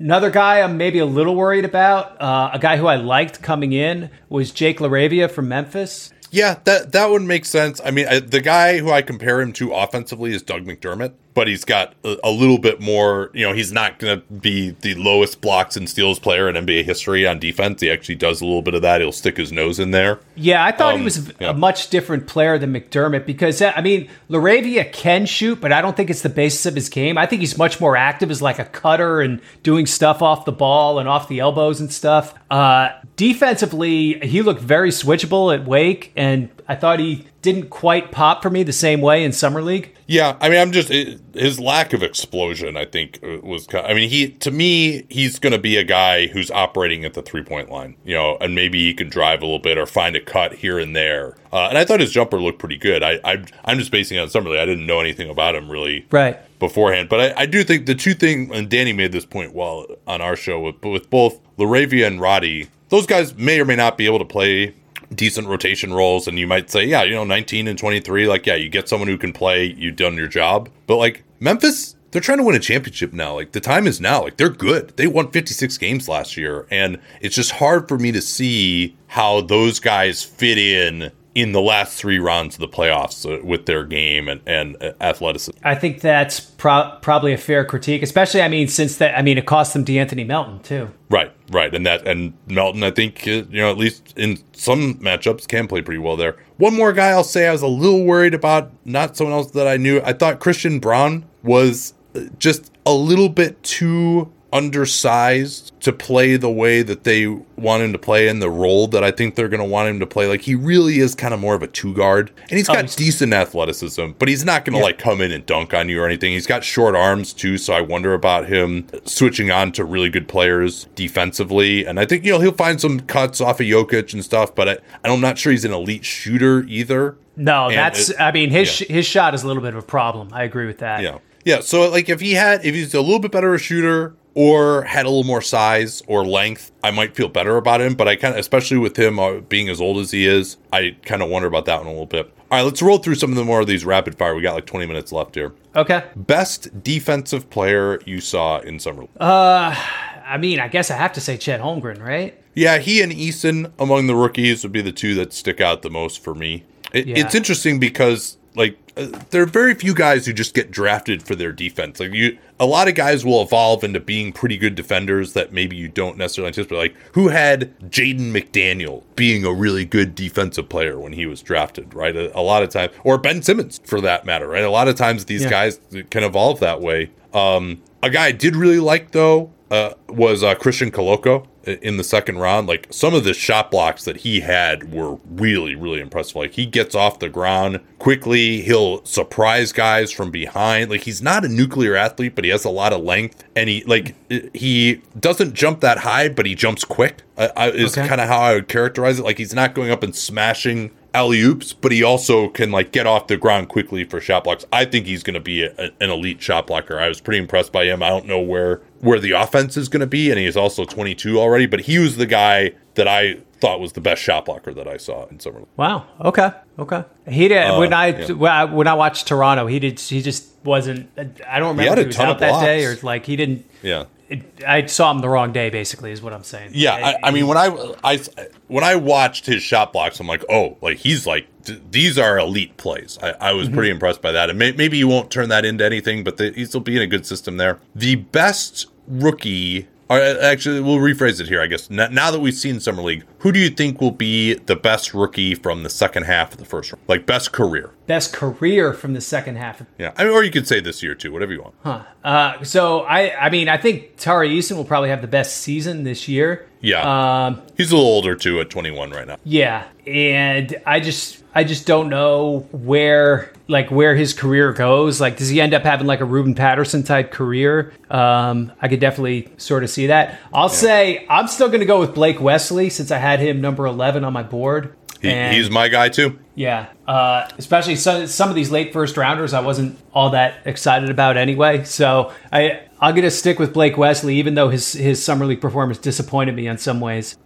[0.00, 3.72] Another guy I'm maybe a little worried about, uh, a guy who I liked coming
[3.72, 6.12] in, was Jake LaRavia from Memphis.
[6.30, 7.80] Yeah, that that would make sense.
[7.84, 11.46] I mean, I, the guy who I compare him to offensively is Doug McDermott, but
[11.46, 13.30] he's got a, a little bit more.
[13.32, 16.82] You know, he's not going to be the lowest blocks and steals player in NBA
[16.82, 17.80] history on defense.
[17.80, 19.00] He actually does a little bit of that.
[19.00, 20.18] He'll stick his nose in there.
[20.34, 24.08] Yeah, I thought he Um, was a much different player than McDermott because I mean,
[24.28, 27.16] LaRavia can shoot, but I don't think it's the basis of his game.
[27.16, 30.50] I think he's much more active as like a cutter and doing stuff off the
[30.50, 32.34] ball and off the elbows and stuff.
[32.50, 38.42] Uh, defensively, he looked very switchable at Wake, and I thought he didn't quite pop
[38.42, 39.94] for me the same way in summer league.
[40.06, 42.76] Yeah, I mean, I'm just it, his lack of explosion.
[42.76, 43.66] I think uh, was.
[43.66, 47.14] ki- I mean, he to me, he's going to be a guy who's operating at
[47.14, 49.86] the three point line, you know, and maybe he can drive a little bit or
[49.86, 51.36] find a cut here and there.
[51.52, 53.02] Uh, and I thought his jumper looked pretty good.
[53.02, 54.60] I, I I'm just basing it on summer league.
[54.60, 56.38] I didn't know anything about him really Right.
[56.58, 57.08] beforehand.
[57.08, 60.20] But I, I do think the two thing, and Danny made this point well on
[60.20, 64.04] our show with, with both LaRavia and Roddy, those guys may or may not be
[64.06, 64.74] able to play
[65.14, 66.28] decent rotation roles.
[66.28, 69.08] And you might say, yeah, you know, 19 and 23, like, yeah, you get someone
[69.08, 70.68] who can play, you've done your job.
[70.86, 73.34] But like Memphis, they're trying to win a championship now.
[73.34, 74.22] Like the time is now.
[74.22, 74.96] Like they're good.
[74.96, 76.66] They won 56 games last year.
[76.70, 81.60] And it's just hard for me to see how those guys fit in in the
[81.60, 85.56] last three rounds of the playoffs uh, with their game and, and uh, athleticism.
[85.62, 89.38] I think that's pro- probably a fair critique, especially I mean since that I mean
[89.38, 90.90] it cost them D'Anthony Melton too.
[91.08, 94.94] Right, right, and that and Melton, I think uh, you know at least in some
[94.96, 96.36] matchups can play pretty well there.
[96.56, 99.68] One more guy I'll say I was a little worried about, not someone else that
[99.68, 100.00] I knew.
[100.04, 101.94] I thought Christian Braun was
[102.40, 107.98] just a little bit too undersized to play the way that they want him to
[107.98, 110.26] play in the role that I think they're going to want him to play.
[110.26, 112.82] Like he really is kind of more of a two guard, and he's oh, got
[112.82, 114.84] he's- decent athleticism, but he's not going to Yeah.
[114.84, 116.32] like come in and dunk on you or anything.
[116.32, 120.28] He's got short arms too, so I wonder about him switching on to really good
[120.28, 121.84] players defensively.
[121.86, 124.68] And I think you know he'll find some cuts off of Jokic and stuff, but
[124.68, 127.16] I, I'm not sure he's an elite shooter either.
[127.36, 128.88] No, And that's it- I mean his yeah.
[128.96, 130.28] his shot is a little bit of a problem.
[130.32, 131.02] I agree with that.
[131.02, 131.18] Yeah.
[131.44, 131.60] Yeah.
[131.60, 135.04] So like if he had if he's a little bit better a shooter or had
[135.04, 137.96] a little more size or length, I might feel better about him.
[137.96, 140.94] But I kind of especially with him uh, being as old as he is, I
[141.02, 142.32] kind of wonder about that one a little bit.
[142.48, 144.36] All right, let's roll through some of the more of these rapid fire.
[144.36, 145.54] We got like 20 minutes left here.
[145.74, 146.04] Okay.
[146.14, 149.02] Best defensive player you saw in summer.
[149.02, 149.10] league?
[149.18, 152.40] I mean, I guess I have to say Chet Holmgren, right?
[152.54, 155.90] Yeah, he and Eason among the rookies would be the two that stick out the
[155.90, 156.62] most for me.
[156.92, 157.18] It, Yeah.
[157.18, 158.87] It's interesting because like uh,
[159.30, 162.00] there are very few guys who just get drafted for their defense.
[162.00, 165.76] Like you, a lot of guys will evolve into being pretty good defenders that maybe
[165.76, 166.76] you don't necessarily anticipate.
[166.76, 171.94] Like who had Jaden McDaniel being a really good defensive player when he was drafted,
[171.94, 172.16] right?
[172.16, 174.64] A, a lot of times, or Ben Simmons for that matter, right?
[174.64, 175.50] A lot of times these Yeah.
[175.50, 175.80] guys
[176.10, 177.10] can evolve that way.
[177.32, 182.04] Um, a guy I did really like though uh, was uh, Christian Koloko in the
[182.04, 182.66] second round.
[182.66, 186.36] Like some of the shot blocks that he had were really, really impressive.
[186.36, 188.60] Like he gets off the ground quickly.
[188.62, 190.90] He'll surprise guys from behind.
[190.90, 193.82] Like he's not a nuclear athlete, but he has a lot of length, and he
[193.84, 194.14] like
[194.54, 197.22] he doesn't jump that high, but he jumps quick.
[197.36, 198.08] Uh, I- is Okay.
[198.08, 199.24] kind of how I would characterize it.
[199.24, 203.06] Like he's not going up and smashing alley oops, but he also can like get
[203.06, 204.64] off the ground quickly for shot blocks.
[204.72, 206.98] I think he's going to be a, an elite shot blocker.
[206.98, 208.02] I was pretty impressed by him.
[208.02, 211.38] I don't know where where the offense is going to be, and he's also 22
[211.38, 214.86] already, but he was the guy that I thought was the best shot blocker that
[214.86, 215.62] I saw in summer.
[215.76, 216.06] Wow.
[216.20, 216.50] Okay.
[216.78, 217.04] Okay.
[217.28, 218.64] He did uh, when I yeah.
[218.64, 219.66] when I watched Toronto.
[219.66, 219.98] He did.
[219.98, 221.10] He just wasn't.
[221.16, 223.66] I don't remember had if he was out that day or like he didn't.
[223.82, 224.04] Yeah.
[224.28, 225.70] It, I saw him the wrong day.
[225.70, 226.70] Basically, is what I'm saying.
[226.74, 228.20] Yeah, I, I mean when I, I
[228.66, 232.38] when I watched his shot blocks, I'm like, oh, like he's like th- these are
[232.38, 233.18] elite plays.
[233.22, 233.76] I, I was mm-hmm.
[233.76, 236.50] pretty impressed by that, and may, maybe you won't turn that into anything, but the,
[236.50, 237.80] he's still being a good system there.
[237.94, 241.62] The best rookie, actually, we'll rephrase it here.
[241.62, 244.54] I guess now, now that we've seen summer league, who do you think will be
[244.54, 247.92] the best rookie from the second half of the first round, like best career?
[248.08, 249.82] Best career from the second half.
[249.98, 252.04] Yeah, I mean, or you could say this year too, whatever you want.
[252.24, 256.02] Uh, so I I mean I think Tari Eason will probably have the best season
[256.02, 256.66] this year.
[256.80, 259.36] Yeah, Um, he's a little older too, at 21 right now.
[259.42, 265.20] Yeah, and I just I just don't know where like where his career goes.
[265.20, 267.92] Like, does he end up having like a Ruben Patterson type career?
[268.10, 270.38] Um, I could definitely sort of see that.
[270.54, 273.84] I'll say I'm still going to go with Blake Wesley since I had him number
[273.84, 274.94] 11 on my board.
[275.20, 276.38] He, And- he's my guy too.
[276.54, 281.10] yeah, uh, especially some, some of these late first rounders, I wasn't all that excited
[281.10, 281.84] about anyway.
[281.84, 285.98] So I I'm gonna stick with Blake Wesley, even though his his summer league performance
[285.98, 287.36] disappointed me in some ways.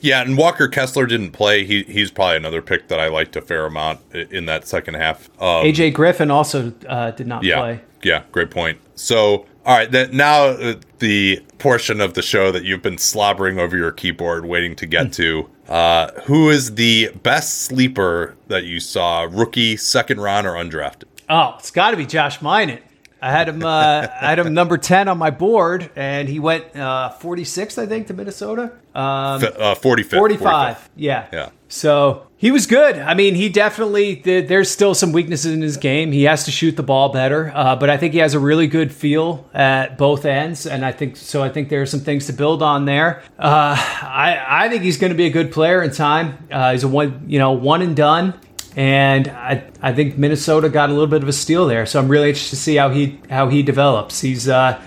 [0.00, 1.64] Yeah, and Walker Kessler didn't play.
[1.64, 5.28] He he's probably another pick that I liked a fair amount in that second half.
[5.40, 7.80] Um, AJ Griffin also uh, did not yeah, play.
[8.02, 8.78] yeah, great point.
[8.94, 13.76] So, all right, now uh, the portion of the show that you've been slobbering over
[13.76, 15.50] your keyboard, waiting to get to.
[15.68, 21.04] Uh, who is the best sleeper that you saw, rookie, second round, or undrafted?
[21.28, 22.80] Oh, it's got to be Josh Minott.
[23.20, 23.64] I had him.
[23.64, 27.86] Uh, I had him number ten on my board, and he went uh, 46th, I
[27.86, 28.70] think, to Minnesota.
[28.94, 30.10] Um, F- uh, 45th.
[30.10, 30.90] 45.
[30.94, 31.26] Yeah.
[31.32, 31.48] Yeah.
[31.68, 32.98] So he was good.
[32.98, 36.12] I mean, he definitely, there's still some weaknesses in his game.
[36.12, 38.66] He has to shoot the ball better, uh, but I think he has a really
[38.66, 40.66] good feel at both ends.
[40.66, 43.22] And I think, so I think there are some things to build on there.
[43.38, 46.46] Uh, I, I think he's going to be a good player in time.
[46.50, 48.38] Uh, he's a one, you know, one and done.
[48.76, 52.08] And I, I think Minnesota got a little bit of a steal there, so I'm
[52.08, 54.20] really interested to see how he how he develops.
[54.20, 54.80] He's uh,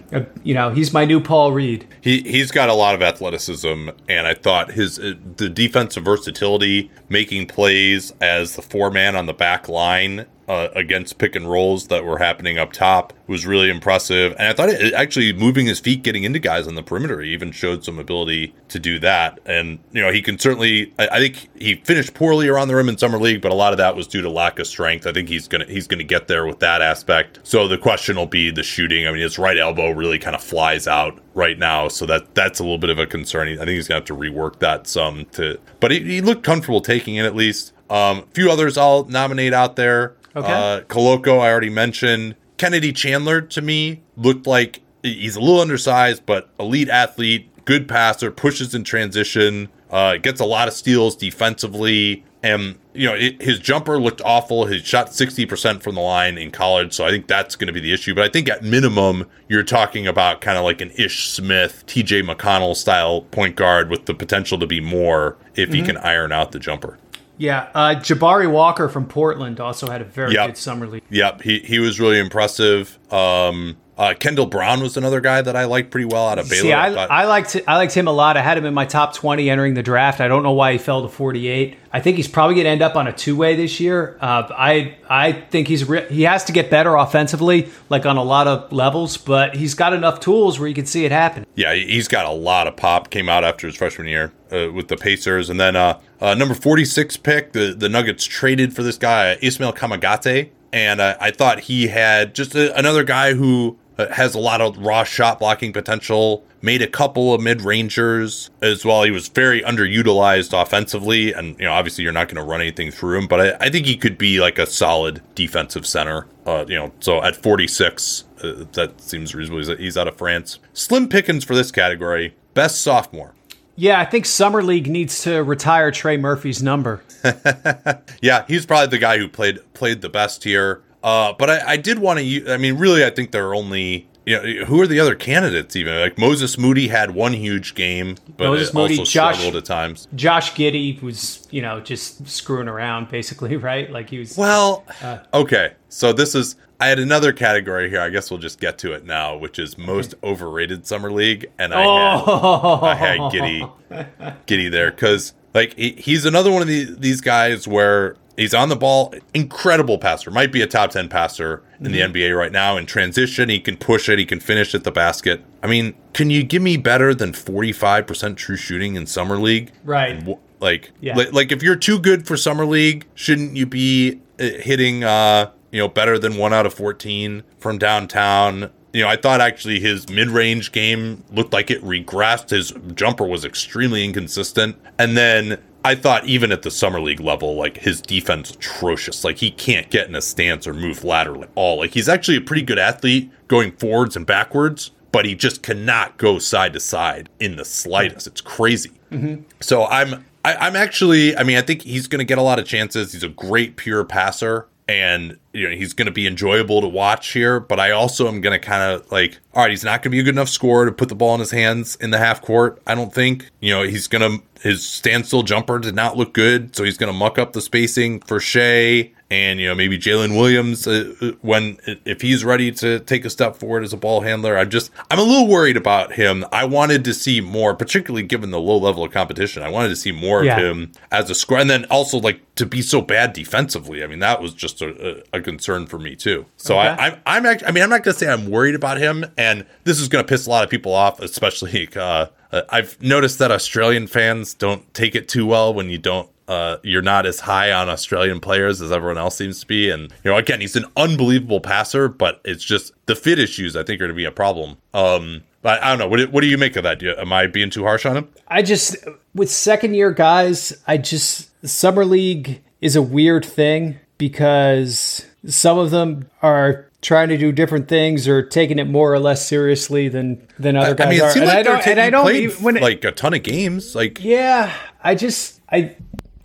[0.43, 1.87] you know, he's my new Paul Reed.
[2.01, 6.91] He he's got a lot of athleticism, and I thought his uh, the defensive versatility,
[7.07, 11.87] making plays as the four man on the back line uh, against pick and rolls
[11.87, 14.35] that were happening up top was really impressive.
[14.39, 17.31] And I thought it, actually moving his feet, getting into guys on the perimeter, he
[17.33, 19.39] even showed some ability to do that.
[19.45, 20.91] And you know he can certainly.
[20.97, 23.73] I, I think he finished poorly around the rim in summer league, but a lot
[23.73, 25.05] of that was due to lack of strength.
[25.05, 27.39] I think he's gonna he's gonna get there with that aspect.
[27.43, 29.05] So the question will be the shooting.
[29.05, 32.61] I mean, his right elbow really kind of flies out right now, so that that's
[32.61, 33.49] a little bit of a concern.
[33.49, 35.59] I think he's gonna have to rework that some to.
[35.81, 37.73] But he, he looked comfortable taking it at least.
[37.89, 40.15] Um, a few others I'll nominate out there.
[40.33, 40.47] Okay.
[40.47, 42.35] Uh, Koloko, I already mentioned.
[42.57, 48.31] Kennedy Chandler to me looked like he's a little undersized, but elite athlete, good passer,
[48.31, 52.25] pushes in transition, uh, gets a lot of steals defensively.
[52.41, 54.65] And, you know, it, his jumper looked awful.
[54.65, 56.93] He shot 60% from the line in college.
[56.93, 58.15] So I think that's going to be the issue.
[58.15, 62.27] But I think at minimum, you're talking about kind of like an Ish Smith, TJ
[62.27, 66.51] McConnell style point guard with the potential to be more if he can iron out
[66.53, 66.97] the jumper.
[67.37, 70.47] Yeah, uh, Jabari Walker from Portland also had a very Yep.
[70.47, 71.03] good summer league.
[71.09, 72.97] Yep, he he was really impressive.
[73.13, 76.61] Um, uh, Kendall Brown was another guy that I liked pretty well out of Baylor.
[76.63, 78.37] See, I, I liked I liked him a lot.
[78.37, 80.21] I had him in my top twenty entering the draft.
[80.21, 81.77] I don't know why he fell to forty eight.
[81.91, 84.17] I think he's probably going to end up on a two way this year.
[84.21, 88.23] Uh, I I think he's re- he has to get better offensively, like on a
[88.23, 89.17] lot of levels.
[89.17, 91.45] But he's got enough tools where you can see it happen.
[91.55, 93.09] yeah, he- he's got a lot of pop.
[93.09, 96.53] Came out after his freshman year uh, with the Pacers, and then uh, uh, number
[96.53, 101.31] forty six pick, the the Nuggets traded for this guy Ismail Kamagate, and uh, I
[101.31, 103.77] thought he had just a, another guy who
[104.07, 106.45] has a lot of raw shot blocking potential.
[106.61, 109.03] Made a couple of mid rangers as well.
[109.03, 112.91] He was very underutilized offensively, and you know obviously you're not going to run anything
[112.91, 116.27] through him, but I, I think he could be like a solid defensive center.
[116.45, 119.59] Uh, you know, so at 46, uh, that seems reasonable.
[119.59, 120.59] He's, he's out of France.
[120.73, 122.35] Slim pickings for this category.
[122.55, 123.35] Best sophomore.
[123.75, 127.01] Yeah, I think summer league needs to retire Trey Murphy's number.
[128.21, 130.81] Yeah, he's probably the guy who played played the best here.
[131.03, 132.51] Uh, but I, I did want to.
[132.53, 135.75] I mean, really, I think there are only you know, who are the other candidates?
[135.75, 139.65] Even like Moses Moody had one huge game, but Moses Moody, also Josh- struggled at
[139.65, 140.07] times.
[140.15, 143.89] Josh Giddey was, you know, just screwing around basically, right?
[143.89, 144.37] Like he was.
[144.37, 145.19] Well, Uh.
[145.33, 145.73] okay.
[145.87, 148.01] So this is I had another category here.
[148.01, 151.73] I guess we'll just get to it now, which is most overrated summer league, and
[151.73, 153.71] I had oh, I had Giddey
[154.47, 158.69] Giddey there because like he, he's another one of the, these guys where he's on
[158.69, 162.77] the ball, incredible passer, might be a top ten passer in the NBA right now.
[162.77, 165.43] In transition, he can push it, he can finish at the basket.
[165.63, 169.37] I mean, can you give me better than forty five percent true shooting in summer
[169.37, 169.71] league?
[169.83, 170.25] Right.
[170.59, 171.15] Like, Yeah.
[171.15, 175.51] li- like if you're too good for summer league, shouldn't you be uh, hitting, uh,
[175.71, 178.69] you know, better than one out of fourteen from downtown?
[178.91, 182.49] You know, I thought actually his mid-range game looked like it regressed.
[182.49, 187.55] His jumper was extremely inconsistent, and then I thought even at the summer league level,
[187.55, 189.23] like his defense atrocious.
[189.23, 191.77] Like he can't get in a stance or move laterally at all.
[191.77, 196.17] Like he's actually a pretty good athlete going forwards and backwards, but he just cannot
[196.17, 198.27] go side to side in the slightest.
[198.27, 198.91] It's crazy.
[199.11, 199.43] Mm-hmm.
[199.61, 202.59] So I'm I, I'm actually I mean I think he's going to get a lot
[202.59, 203.13] of chances.
[203.13, 207.31] He's a great pure passer and you know he's going to be enjoyable to watch
[207.31, 210.05] here, but I also am going to kind of like all right, he's not going
[210.05, 212.17] to be a good enough scorer to put the ball in his hands in the
[212.17, 212.81] half court.
[212.87, 213.51] I don't think.
[213.59, 217.13] You know, he's going to his standstill jumper did not look good, so he's going
[217.13, 221.31] to muck up the spacing for Shai and you know maybe Jalen Williams uh, uh,
[221.41, 224.57] when if he's ready to take a step forward as a ball handler.
[224.57, 226.45] I'm just I'm a little worried about him.
[226.51, 229.61] I wanted to see more, particularly given the low level of competition.
[229.63, 230.57] I wanted to see more Yeah.
[230.57, 234.03] of him as a scorer, and then also like to be so bad defensively.
[234.03, 236.45] I mean that was just a, a, concern for me too.
[236.57, 236.87] So Okay.
[236.89, 239.65] I, I'm I'm act- I mean I'm not gonna say I'm worried about him, and
[239.83, 241.87] this is gonna piss a lot of people off, especially.
[241.99, 246.29] Uh, uh, I've noticed that Australian fans don't take it too well when you don't
[246.49, 249.89] uh, you're not as high on Australian players as everyone else seems to be.
[249.89, 253.83] And, you know, again, he's an unbelievable passer, but it's just the fit issues I
[253.83, 254.77] think are going to be a problem.
[254.93, 256.07] Um, but I don't know.
[256.07, 256.99] What, do- what do you make of that?
[256.99, 258.27] Do am I being too harsh on him?
[258.47, 258.97] I just
[259.35, 265.91] with second year guys, I just summer league is a weird thing because some of
[265.91, 270.45] them are trying to do different things or taking it more or less seriously than
[270.57, 271.27] than other guys I mean, are.
[271.29, 273.33] it seems and like I don't and I don't even, when it- like a ton
[273.33, 273.95] of games.
[273.95, 274.73] Like, yeah,
[275.03, 275.95] I just I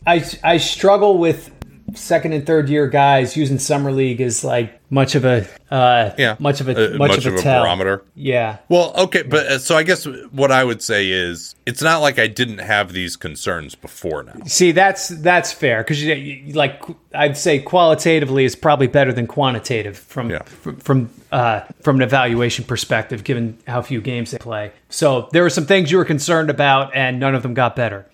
[0.06, 1.50] I I struggle with
[1.94, 6.34] second and third year guys using summer league as like much of a uh yeah,
[6.40, 7.62] much of a uh, much, of a, tell.
[7.62, 8.02] barometer.
[8.16, 8.58] Yeah.
[8.68, 12.18] Well, okay, but uh, so I guess what I would say is it's not like
[12.18, 14.34] I didn't have these concerns before now.
[14.46, 16.82] See, that's that's fair because you, you- like
[17.14, 20.42] I'd say qualitatively is probably better than quantitative from Yeah.
[20.42, 24.72] from from, uh, from an evaluation perspective, given how few games they play.
[24.88, 28.06] So there were some things you were concerned about, and none of them got better.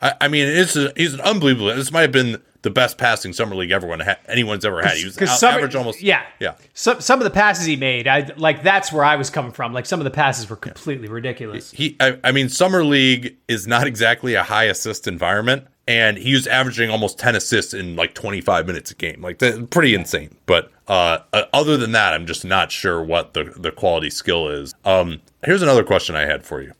[0.00, 1.74] I, I mean, it's a, he's an unbelievable.
[1.74, 4.96] This might have been the best passing summer league everyone ha- anyone's ever had.
[4.96, 6.02] He was out, some, average almost.
[6.02, 6.54] yeah yeah.
[6.74, 9.72] Some some of the passes he made, I like that's where I was coming from.
[9.72, 11.70] Like some of the passes were completely ridiculous.
[11.70, 16.34] He, I, I mean, summer league is not exactly a high assist environment, and he
[16.34, 19.22] was averaging almost ten assists in like twenty five minutes a game.
[19.22, 19.38] Like
[19.70, 20.36] pretty insane.
[20.46, 24.48] But uh, uh, other than that, I'm just not sure what the the quality skill
[24.48, 24.74] is.
[24.84, 26.72] Um, here's another question I had for you.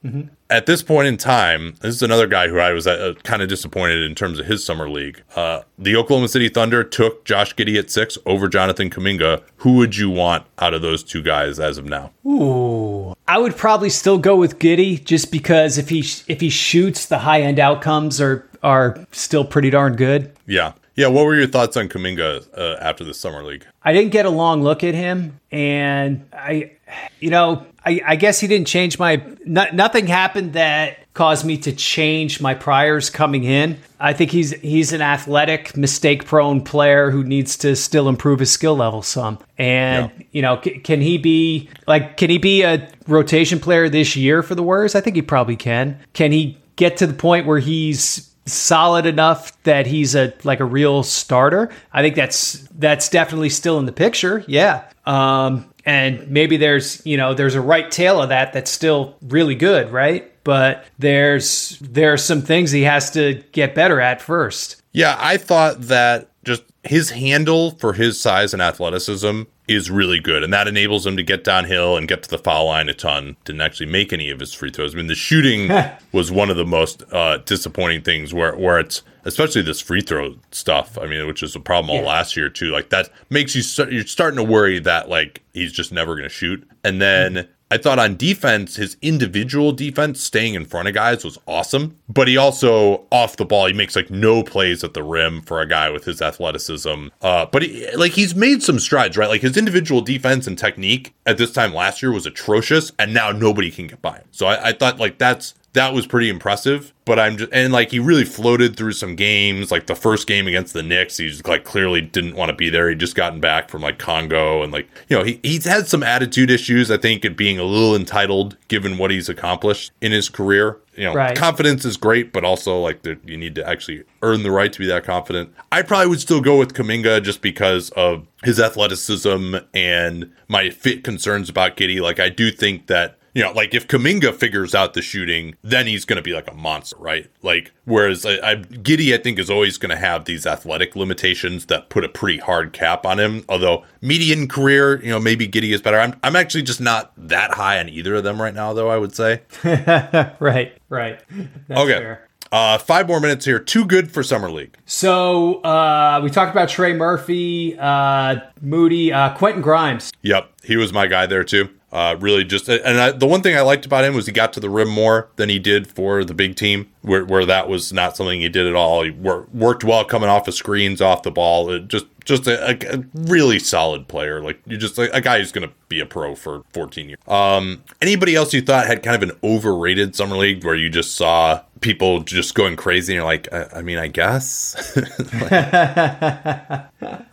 [0.50, 3.48] At this point in time, this is another guy who I was uh, kind of
[3.48, 5.22] disappointed in terms of his summer league.
[5.36, 9.42] Uh, the Oklahoma City Thunder took Josh Giddey at six over Jonathan Kuminga.
[9.58, 12.12] Who would you want out of those two guys as of now?
[12.26, 13.14] Ooh.
[13.26, 15.98] I would probably still go with Giddey just because if he
[16.28, 20.32] if he shoots, the high end outcomes are are still pretty darn good.
[20.46, 20.72] Yeah.
[20.94, 23.64] Yeah, what were your thoughts on Kuminga uh, after the summer league?
[23.84, 26.72] I didn't get a long look at him, and I,
[27.20, 29.22] you know, I, I guess he didn't change my.
[29.46, 33.78] No, nothing happened that caused me to change my priors coming in.
[34.00, 38.50] I think he's he's an athletic, mistake prone player who needs to still improve his
[38.50, 39.38] skill level some.
[39.56, 40.24] And Yeah.
[40.32, 44.42] you know, c- can he be like can he be a rotation player this year
[44.42, 44.96] for the Warriors?
[44.96, 46.00] I think he probably can.
[46.12, 50.64] Can he get to the point where he's solid enough that he's a like a
[50.64, 51.70] real starter.
[51.92, 54.44] I think that's that's definitely still in the picture.
[54.46, 54.84] Yeah.
[55.06, 59.54] Um and maybe there's, you know, there's a right tail of that that's still really
[59.54, 60.32] good, right?
[60.44, 64.82] But there's there are some things he has to get better at first.
[64.92, 70.42] Yeah, I thought that just his handle for his size and athleticism is really good,
[70.42, 73.36] and that enables him to get downhill and get to the foul line a ton.
[73.44, 74.94] Didn't actually make any of his free throws.
[74.94, 75.70] I mean, the shooting
[76.12, 80.36] was one of the most uh, disappointing things where where it's especially this free throw
[80.52, 80.96] stuff.
[80.96, 82.08] I mean, which is a problem all Yeah.
[82.08, 82.70] last year too.
[82.70, 86.22] Like that makes you start, you're starting to worry that like he's just never going
[86.28, 86.66] to shoot.
[86.82, 91.38] And then I thought on defense, his individual defense, staying in front of guys, was
[91.46, 91.98] awesome.
[92.08, 95.60] But he also off the ball, he makes like no plays at the rim for
[95.60, 97.08] a guy with his athleticism.
[97.20, 99.28] Uh, but he, like he's made some strides, right?
[99.28, 103.32] Like his individual defense and technique at this time last year was atrocious, and now
[103.32, 104.26] nobody can get by him.
[104.30, 106.92] So I, I thought like that's that was pretty impressive.
[107.04, 109.70] But I'm just and like he really floated through some games.
[109.70, 112.88] Like the first game against the Knicks, he's like clearly didn't want to be there.
[112.90, 116.02] He just gotten back from like Congo and like you know he he's had some
[116.02, 116.90] attitude issues.
[116.90, 120.78] I think at being a little entitled given what he's accomplished in his career.
[120.96, 121.36] You know, Right.
[121.36, 124.86] confidence is great, but also like you need to actually earn the right to be
[124.88, 125.54] that confident.
[125.70, 131.04] I probably would still go with Kuminga just because of his athleticism and my fit
[131.04, 132.00] concerns about Giddey.
[132.00, 135.86] Like I do think that you know, like if Kuminga figures out the shooting, then
[135.86, 137.30] he's going to be like a monster, right?
[137.40, 141.66] Like, whereas I, I, Giddey, I think, is always going to have these athletic limitations
[141.66, 143.44] that put a pretty hard cap on him.
[143.48, 146.00] Although median career, you know, maybe Giddey is better.
[146.00, 148.88] I'm, I'm actually just not that high on either of them right now, though.
[148.88, 149.42] I would say.
[150.40, 151.20] Right, right.
[151.68, 151.92] That's okay.
[151.92, 152.28] fair.
[152.50, 153.58] Uh, five more minutes here.
[153.60, 154.76] Too good for summer league.
[154.84, 160.12] So uh, we talked about Trey Murphy, uh, Moody, uh, Quentin Grimes.
[160.22, 161.68] Yep, he was my guy there too.
[161.90, 164.52] Uh, really, just and I, the one thing I liked about him was he got
[164.52, 167.92] to the rim more than he did for the big team, where where that was
[167.92, 169.02] not something he did at all.
[169.02, 171.70] He wor- worked well coming off of screens, off the ball.
[171.70, 174.42] It just just a, a, really solid player.
[174.42, 177.18] Like you just like a guy who's going to be a pro for 14 years.
[177.26, 181.14] Um, anybody else you thought had kind of an overrated summer league where you just
[181.14, 184.94] saw people just going crazy and you're like, I, I mean, I guess.
[184.94, 186.88] Uh,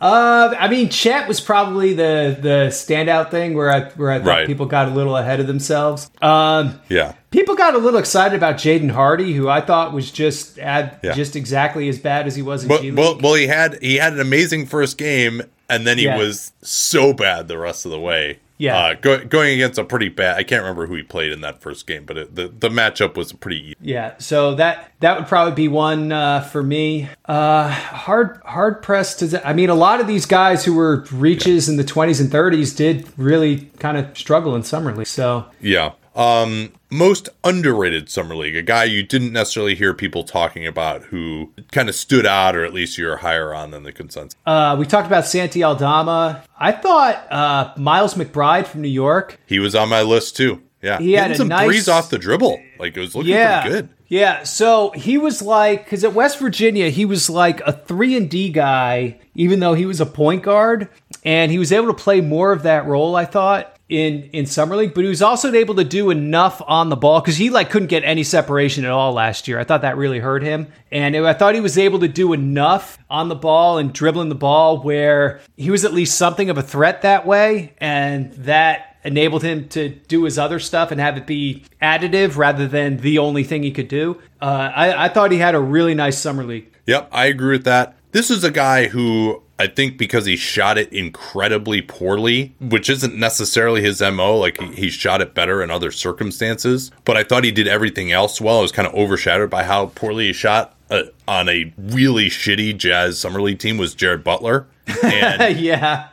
[0.58, 4.46] I mean, Chet was probably the the standout thing where I where I thought Right.
[4.46, 6.10] people got a little ahead of themselves.
[6.22, 7.14] Um, yeah.
[7.30, 11.12] People got a little excited about Jaden Hardy, who I thought was just ad, Yeah.
[11.12, 12.98] just exactly as bad as he was in Well, G League.
[12.98, 16.16] well, well, he had he had an amazing first game, and then he Yeah.
[16.18, 18.38] was so bad the rest of the way.
[18.58, 18.74] Yeah.
[18.78, 20.38] uh, go, going against a pretty bad.
[20.38, 23.14] I can't remember who he played in that first game, but it, the the matchup
[23.14, 23.58] was pretty.
[23.60, 23.74] Easy.
[23.82, 27.06] Yeah, so that that would probably be one uh, for me.
[27.26, 29.46] Uh, hard hard pressed to.
[29.46, 32.74] I mean, a lot of these guys who were reaches in the twenties and thirties
[32.74, 35.06] did really kind of struggle in summer league.
[35.06, 35.90] So Yeah.
[36.16, 41.52] Um, most underrated summer league, a guy you didn't necessarily hear people talking about, who
[41.72, 44.34] kind of stood out, or at least you're higher on than the consensus.
[44.46, 46.42] uh, we talked about Santi Aldama.
[46.58, 49.38] I thought uh, Miles McBride from New York.
[49.46, 50.62] He was on my list too.
[50.82, 52.60] Yeah, He had a some nice- threes off the dribble.
[52.78, 53.88] Like it was looking Yeah, pretty good.
[54.08, 54.42] yeah.
[54.44, 58.50] So he was like, because at West Virginia, he was like a three and D
[58.50, 60.88] guy, even though he was a point guard,
[61.24, 63.16] and he was able to play more of that role.
[63.16, 66.88] I thought in in summer league, but he was also able to do enough on
[66.88, 69.58] the ball because he like couldn't get any separation at all last year.
[69.58, 72.98] I thought that really hurt him, and I thought he was able to do enough
[73.08, 76.62] on the ball and dribbling the ball where he was at least something of a
[76.62, 81.26] threat that way, and that enabled him to do his other stuff and have it
[81.28, 84.20] be additive rather than the only thing he could do.
[84.42, 86.72] Uh, I, I thought he had a really nice summer league.
[86.86, 87.96] Yep, I agree with that.
[88.10, 93.14] This is a guy who I think because he shot it incredibly poorly, which isn't
[93.14, 97.52] necessarily his MO, like he, shot it better in other circumstances, but I thought he
[97.52, 98.58] did everything else well.
[98.58, 102.76] It was kind of overshadowed by how poorly he shot uh, on a really shitty
[102.76, 104.66] Jazz Summer League team was Jared Butler.
[105.02, 106.08] And yeah.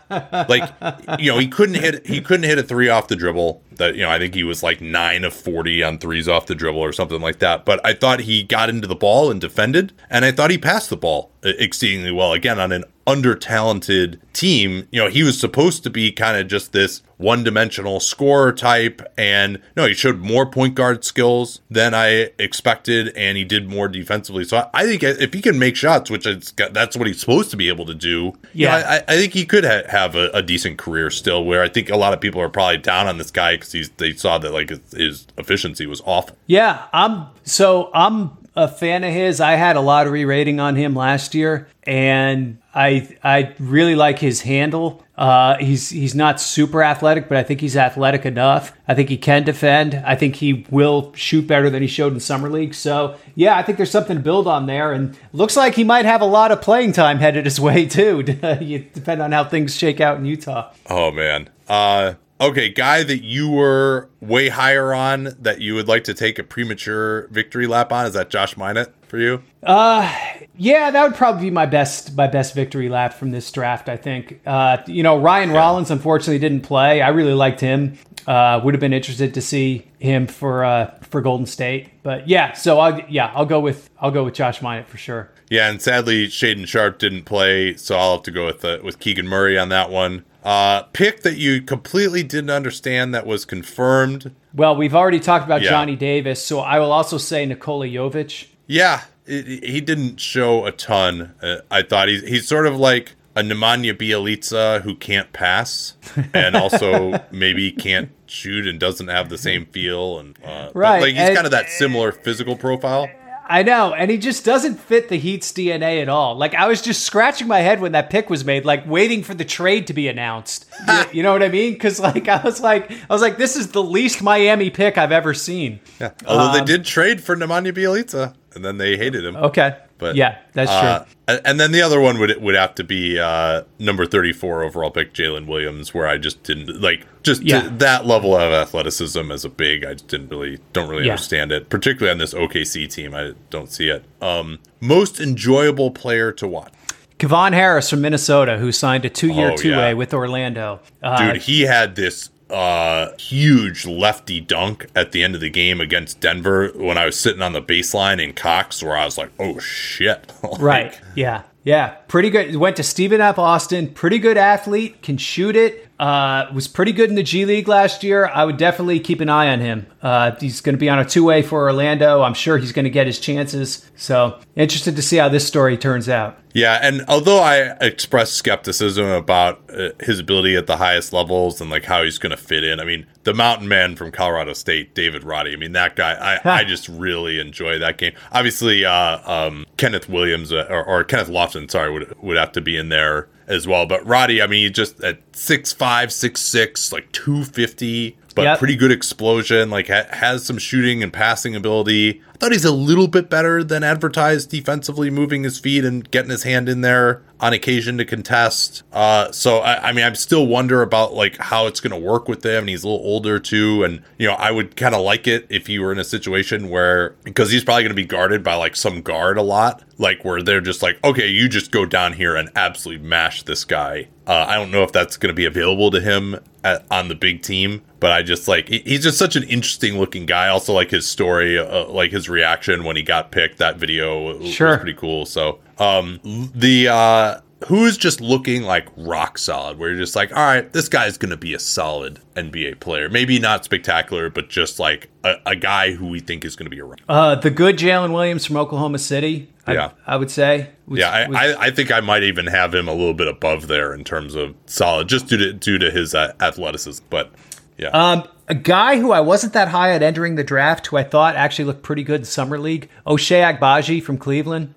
[0.49, 0.73] like
[1.19, 4.01] you know he couldn't hit he couldn't hit a three off the dribble that you
[4.01, 6.91] know i think he was like nine of 40 on threes off the dribble or
[6.91, 10.31] something like that but i thought he got into the ball and defended and i
[10.31, 15.09] thought he passed the ball exceedingly well again on an under talented team you know
[15.09, 19.87] he was supposed to be kind of just this one dimensional scorer type and no
[19.87, 24.57] he showed more point guard skills than i expected and he did more defensively so
[24.57, 27.57] i, I think if he can make shots which is that's what he's supposed to
[27.57, 29.01] be able to do you know, Yeah.
[29.07, 31.43] I, I think he could ha- have a, a decent career still.
[31.45, 33.89] Where I think a lot of people are probably down on this guy because he's
[33.91, 36.37] they saw that like his, his efficiency was awful.
[36.45, 39.39] Yeah, I'm so I'm a fan of his.
[39.41, 44.41] I had a lottery rating on him last year, and I I really like his
[44.41, 45.03] handle.
[45.15, 48.73] Uh, he's he's not super athletic, but I think he's athletic enough.
[48.87, 49.95] I think he can defend.
[50.05, 52.73] I think he will shoot better than he showed in summer league.
[52.73, 56.05] So yeah, I think there's something to build on there, and looks like he might
[56.05, 58.23] have a lot of playing time headed his way too.
[58.93, 60.71] depend on how things shake out in Utah.
[60.89, 61.49] Oh man.
[61.67, 66.39] Uh, okay, guy that you were way higher on that you would like to take
[66.39, 69.43] a premature victory lap on is that Josh Minott for you?
[69.61, 70.11] Uh,
[70.57, 73.87] yeah, that would probably be my best my best victory lap from this draft.
[73.87, 74.41] I think.
[74.43, 76.99] Uh, you know, Ryan Rollins unfortunately didn't play.
[76.99, 77.99] I really liked him.
[78.25, 81.91] Uh, would have been interested to see him for uh, for Golden State.
[82.01, 85.29] But yeah, so I yeah I'll go with I'll go with Josh Minott for sure.
[85.51, 88.97] Yeah, and sadly, Shaedon Sharpe didn't play, so I'll have to go with uh, with
[88.97, 90.25] Keegan Murray on that one.
[90.43, 94.33] Uh, pick that you completely didn't understand that was confirmed.
[94.55, 95.69] Well, we've already talked about Yeah.
[95.69, 98.47] Johnny Davis, so I will also say Nikola Jovic.
[98.67, 101.33] Yeah, it, he didn't show a ton.
[101.41, 105.95] Uh, I thought he's he's sort of like a Nemanja Bjelica who can't pass
[106.33, 111.13] and also maybe can't shoot and doesn't have the same feel and uh, Right, like
[111.13, 113.09] he's and- kind of that similar physical profile.
[113.45, 116.35] I know, and he just doesn't fit the Heat's DNA at all.
[116.37, 119.33] Like I was just scratching my head when that pick was made, like waiting for
[119.33, 120.65] the trade to be announced.
[120.87, 121.73] You, you know what I mean?
[121.73, 125.11] Because like I was like, I was like, this is the least Miami pick I've
[125.11, 125.81] ever seen.
[125.99, 126.11] Yeah.
[126.25, 129.35] Although Um, they did trade for Nemanja Bjelica and then they hated him.
[129.35, 131.37] Okay, But yeah, that's uh, true.
[131.45, 134.91] and- then the other one would would have to be uh, number thirty four overall
[134.91, 137.69] pick, Jaylin Williams, where I just didn't like just Yeah.
[137.77, 139.85] that level of athleticism as a big.
[139.85, 141.13] I just didn't really don't really Yeah.
[141.13, 143.13] understand it, particularly on this OKC team.
[143.15, 144.03] I don't see it.
[144.21, 146.73] Um, most enjoyable player to watch,
[147.19, 149.93] Kevon Harris from Minnesota, who signed a two-year Oh, two-way yeah.
[149.93, 150.81] with Orlando.
[151.01, 151.41] Uh, dude.
[151.43, 156.69] he had this uh huge lefty dunk at the end of the game against Denver
[156.75, 160.31] when I was sitting on the baseline in Cox, where I was like, oh shit,
[160.43, 161.01] Like, Right.
[161.15, 161.43] Yeah.
[161.63, 161.89] Yeah.
[162.09, 162.55] Pretty good.
[162.57, 163.39] Went to Stephen F.
[163.39, 163.87] Austin.
[163.89, 165.01] Pretty good athlete.
[165.01, 165.87] Can shoot it.
[165.99, 168.25] Uh, was pretty good in the G League last year.
[168.27, 169.85] I would definitely keep an eye on him.
[170.01, 172.23] Uh, he's going to be on a two way for Orlando.
[172.23, 173.89] I'm sure he's going to get his chances.
[173.95, 176.39] So interested to see how this story turns out.
[176.53, 181.69] Yeah, and although I expressed skepticism about uh, his ability at the highest levels and
[181.69, 184.93] like how he's going to fit in, I mean, the mountain man from Colorado State,
[184.93, 185.53] David Roddy.
[185.53, 186.13] I mean, that guy,
[186.43, 188.13] I, I just really enjoy that game.
[188.31, 192.61] Obviously, uh, um, Kenneth Williams uh, or, or Kenneth Lofton, sorry, would would have to
[192.61, 193.85] be in there as well.
[193.85, 198.17] But Roddy, I mean, just at six five, six six, like two fifty.
[198.35, 198.59] But Yep.
[198.59, 202.21] pretty good explosion, like ha- has some shooting and passing ability.
[202.33, 206.31] I thought he's a little bit better than advertised defensively, moving his feet and getting
[206.31, 208.83] his hand in there on occasion to contest.
[208.91, 212.27] Uh, so I, I mean, I'm still wonder about like how it's going to work
[212.27, 212.61] with him.
[212.63, 215.45] And he's a little older too, and you know, I would kind of like it
[215.49, 218.55] if he were in a situation where because he's probably going to be guarded by
[218.55, 222.13] like some guard a lot, like where they're just like, okay, you just go down
[222.13, 224.07] here and absolutely mash this guy.
[224.25, 227.15] Uh, I don't know if that's going to be available to him at, on the
[227.15, 230.47] big team, but I just like he- he's just such an interesting looking guy.
[230.47, 233.57] Also, like his story, uh, like his reaction when he got picked.
[233.59, 234.69] That video Sure.
[234.69, 235.25] was pretty cool.
[235.25, 236.19] So, um,
[236.55, 240.87] the uh, who's just looking like rock solid, where you're just like, all right, this
[240.89, 243.09] guy's gonna be a solid NBA player.
[243.09, 246.81] Maybe not spectacular, but just like a, a guy who we think is gonna be
[246.81, 247.01] around.
[247.09, 249.49] Uh, the good Jalen Williams from Oklahoma City.
[249.65, 249.91] I, Yeah.
[250.05, 250.69] I would say.
[250.87, 253.27] was- yeah, I, was- I, I think I might even have him a little bit
[253.27, 257.03] above there in terms of solid, just due to due to his uh, athleticism.
[257.09, 257.31] But
[257.77, 261.03] yeah, Um, a guy who I wasn't that high at entering the draft, who I
[261.03, 264.75] thought actually looked pretty good in summer league, Ochai Agbaji from Cleveland.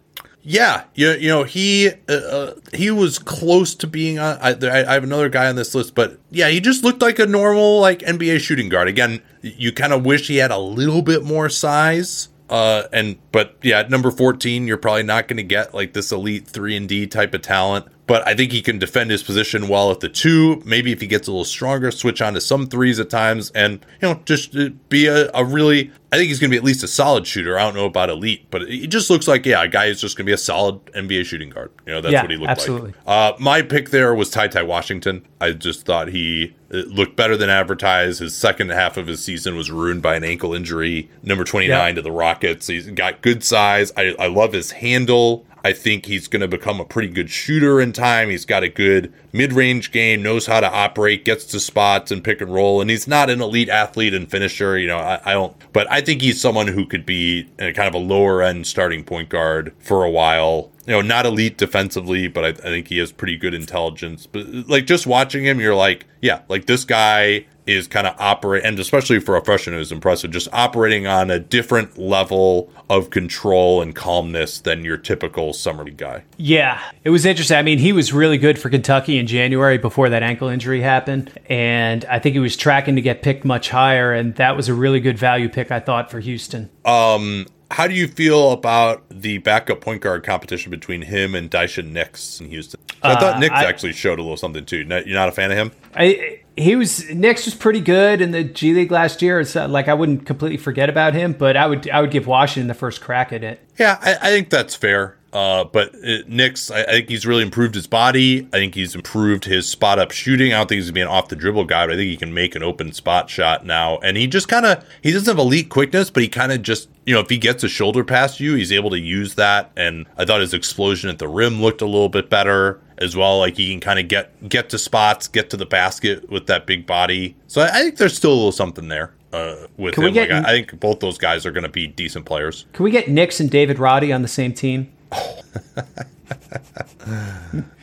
[0.49, 4.39] Yeah, you, you know he uh, uh, he was close to being on.
[4.41, 7.27] I, I have another guy on this list, but yeah, he just looked like a
[7.27, 8.87] normal like NBA shooting guard.
[8.87, 12.29] Again, you kind of wish he had a little bit more size.
[12.49, 16.13] Uh, and but yeah, at number fourteen, you're probably not going to get like this
[16.13, 17.87] elite three and D type of talent.
[18.07, 20.63] But I think he can defend his position well at the two.
[20.65, 23.85] Maybe if he gets a little stronger, switch on to some threes at times, and
[24.01, 25.91] you know just uh, be a, a really.
[26.13, 27.59] I think he's going to be at least a solid shooter.
[27.59, 30.17] I don't know about elite, but it just looks like yeah, a guy who's just
[30.17, 31.73] going to be a solid NBA shooting guard.
[31.85, 32.91] You know that's Yeah, what he looked absolutely.
[32.91, 32.97] like.
[33.07, 35.27] Uh, my pick there was Ty Ty Washington.
[35.41, 38.21] I just thought he uh, looked better than advertised.
[38.21, 41.11] His second half of his season was ruined by an ankle injury.
[41.25, 41.93] Number 29 Yeah.
[41.95, 42.69] to the Rockets.
[42.69, 43.91] He's got good size.
[43.97, 45.45] I, I love his handle.
[45.67, 48.31] I think he's going to become a pretty good shooter in time.
[48.31, 52.23] He's got a good mid range game, knows how to operate, gets to spots and
[52.23, 52.81] pick and roll.
[52.81, 54.79] And he's not an elite athlete and finisher.
[54.79, 57.89] You know, I, I don't, but I think he's someone who could be a kind
[57.89, 62.29] of a lower end starting point guard for a while you know, not elite defensively,
[62.29, 64.25] but I, I think he has pretty good intelligence.
[64.25, 68.65] But like just watching him, you're like, yeah, like this guy is kind of operate,
[68.65, 73.83] and especially for a freshman who's impressive, just operating on a different level of control
[73.83, 76.23] and calmness than your typical summer league guy.
[76.37, 77.57] Yeah, it was interesting.
[77.57, 81.33] I mean, he was really good for Kentucky in January before that ankle injury happened.
[81.49, 84.13] And I think he was tracking to get picked much higher.
[84.13, 86.71] And that was a really good value pick, I thought, for Houston.
[86.85, 91.91] Um, how do you feel about the backup point guard competition between him and Daishen
[91.91, 92.81] Nix in Houston?
[93.03, 94.79] I thought uh, Nix I- actually showed a little something too.
[94.79, 95.73] You're not a fan of him?
[95.95, 99.41] I, he was Nix was pretty good in the G League last year.
[99.41, 102.27] It's uh, like I wouldn't completely forget about him, but I would I would give
[102.27, 103.61] Washington the first crack at it.
[103.79, 105.17] Yeah, I, I think that's fair.
[105.33, 108.49] Uh, but it, Nix, I, I think he's really improved his body.
[108.55, 110.55] I think he's improved his spot up shooting.
[110.55, 112.55] I don't think he's being off the dribble guy, but I think he can make
[112.55, 113.99] an open spot shot now.
[113.99, 116.89] And he just kind of, he doesn't have elite quickness, but he kind of just,
[117.05, 119.73] you know, if he gets a shoulder past you, he's able to use that.
[119.77, 123.39] And I thought his explosion at the rim looked a little bit better as well.
[123.39, 126.67] Like he can kind of get get to spots, get to the basket with that
[126.67, 127.37] big body.
[127.47, 130.13] So I, I think there's still a little something there uh, with Can him.
[130.15, 132.67] get- like, I, I think both those guys are going to be decent players.
[132.73, 134.93] Can we get Nix and David Roddy on the same team?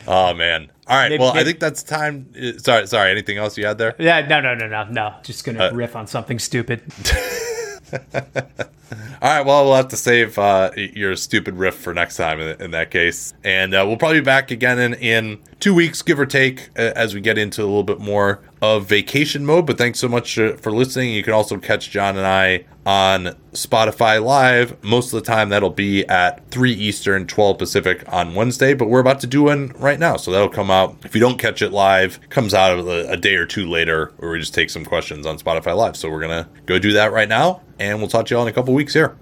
[0.06, 0.70] Oh man!
[0.86, 1.08] All right.
[1.08, 2.28] Maybe- well, I think that's time.
[2.38, 3.10] uh, Sorry, sorry.
[3.10, 3.94] Anything else you had there?
[3.98, 5.14] Yeah, no, no, no, no, no.
[5.22, 6.82] Just gonna Uh, riff on something stupid.
[7.92, 9.44] All right.
[9.44, 12.90] Well, we'll have to save uh, your stupid riff for next time in, in that
[12.90, 16.68] case, and uh, we'll probably be back again in, in two weeks, give or take,
[16.76, 19.66] uh, as we get into a little bit more of vacation mode.
[19.66, 21.10] But thanks so much uh, for listening.
[21.10, 24.82] You can also catch John and I on Spotify Live.
[24.82, 29.00] Most of the time, that'll be at 3 Eastern, 12 Pacific on Wednesday, but we're
[29.00, 30.16] about to do one right now.
[30.16, 30.96] So that'll come out.
[31.04, 34.30] If you don't catch it live, comes out a, a day or two later, where
[34.30, 35.96] we just take some questions on Spotify Live.
[35.96, 38.46] So we're going to go do that right now, and we'll talk to you all
[38.46, 39.16] in a couple weeks here.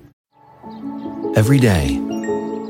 [1.35, 1.98] Every day,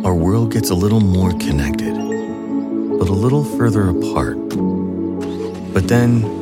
[0.05, 4.39] our world gets a little more connected, but a little further apart.
[5.73, 6.42] But then,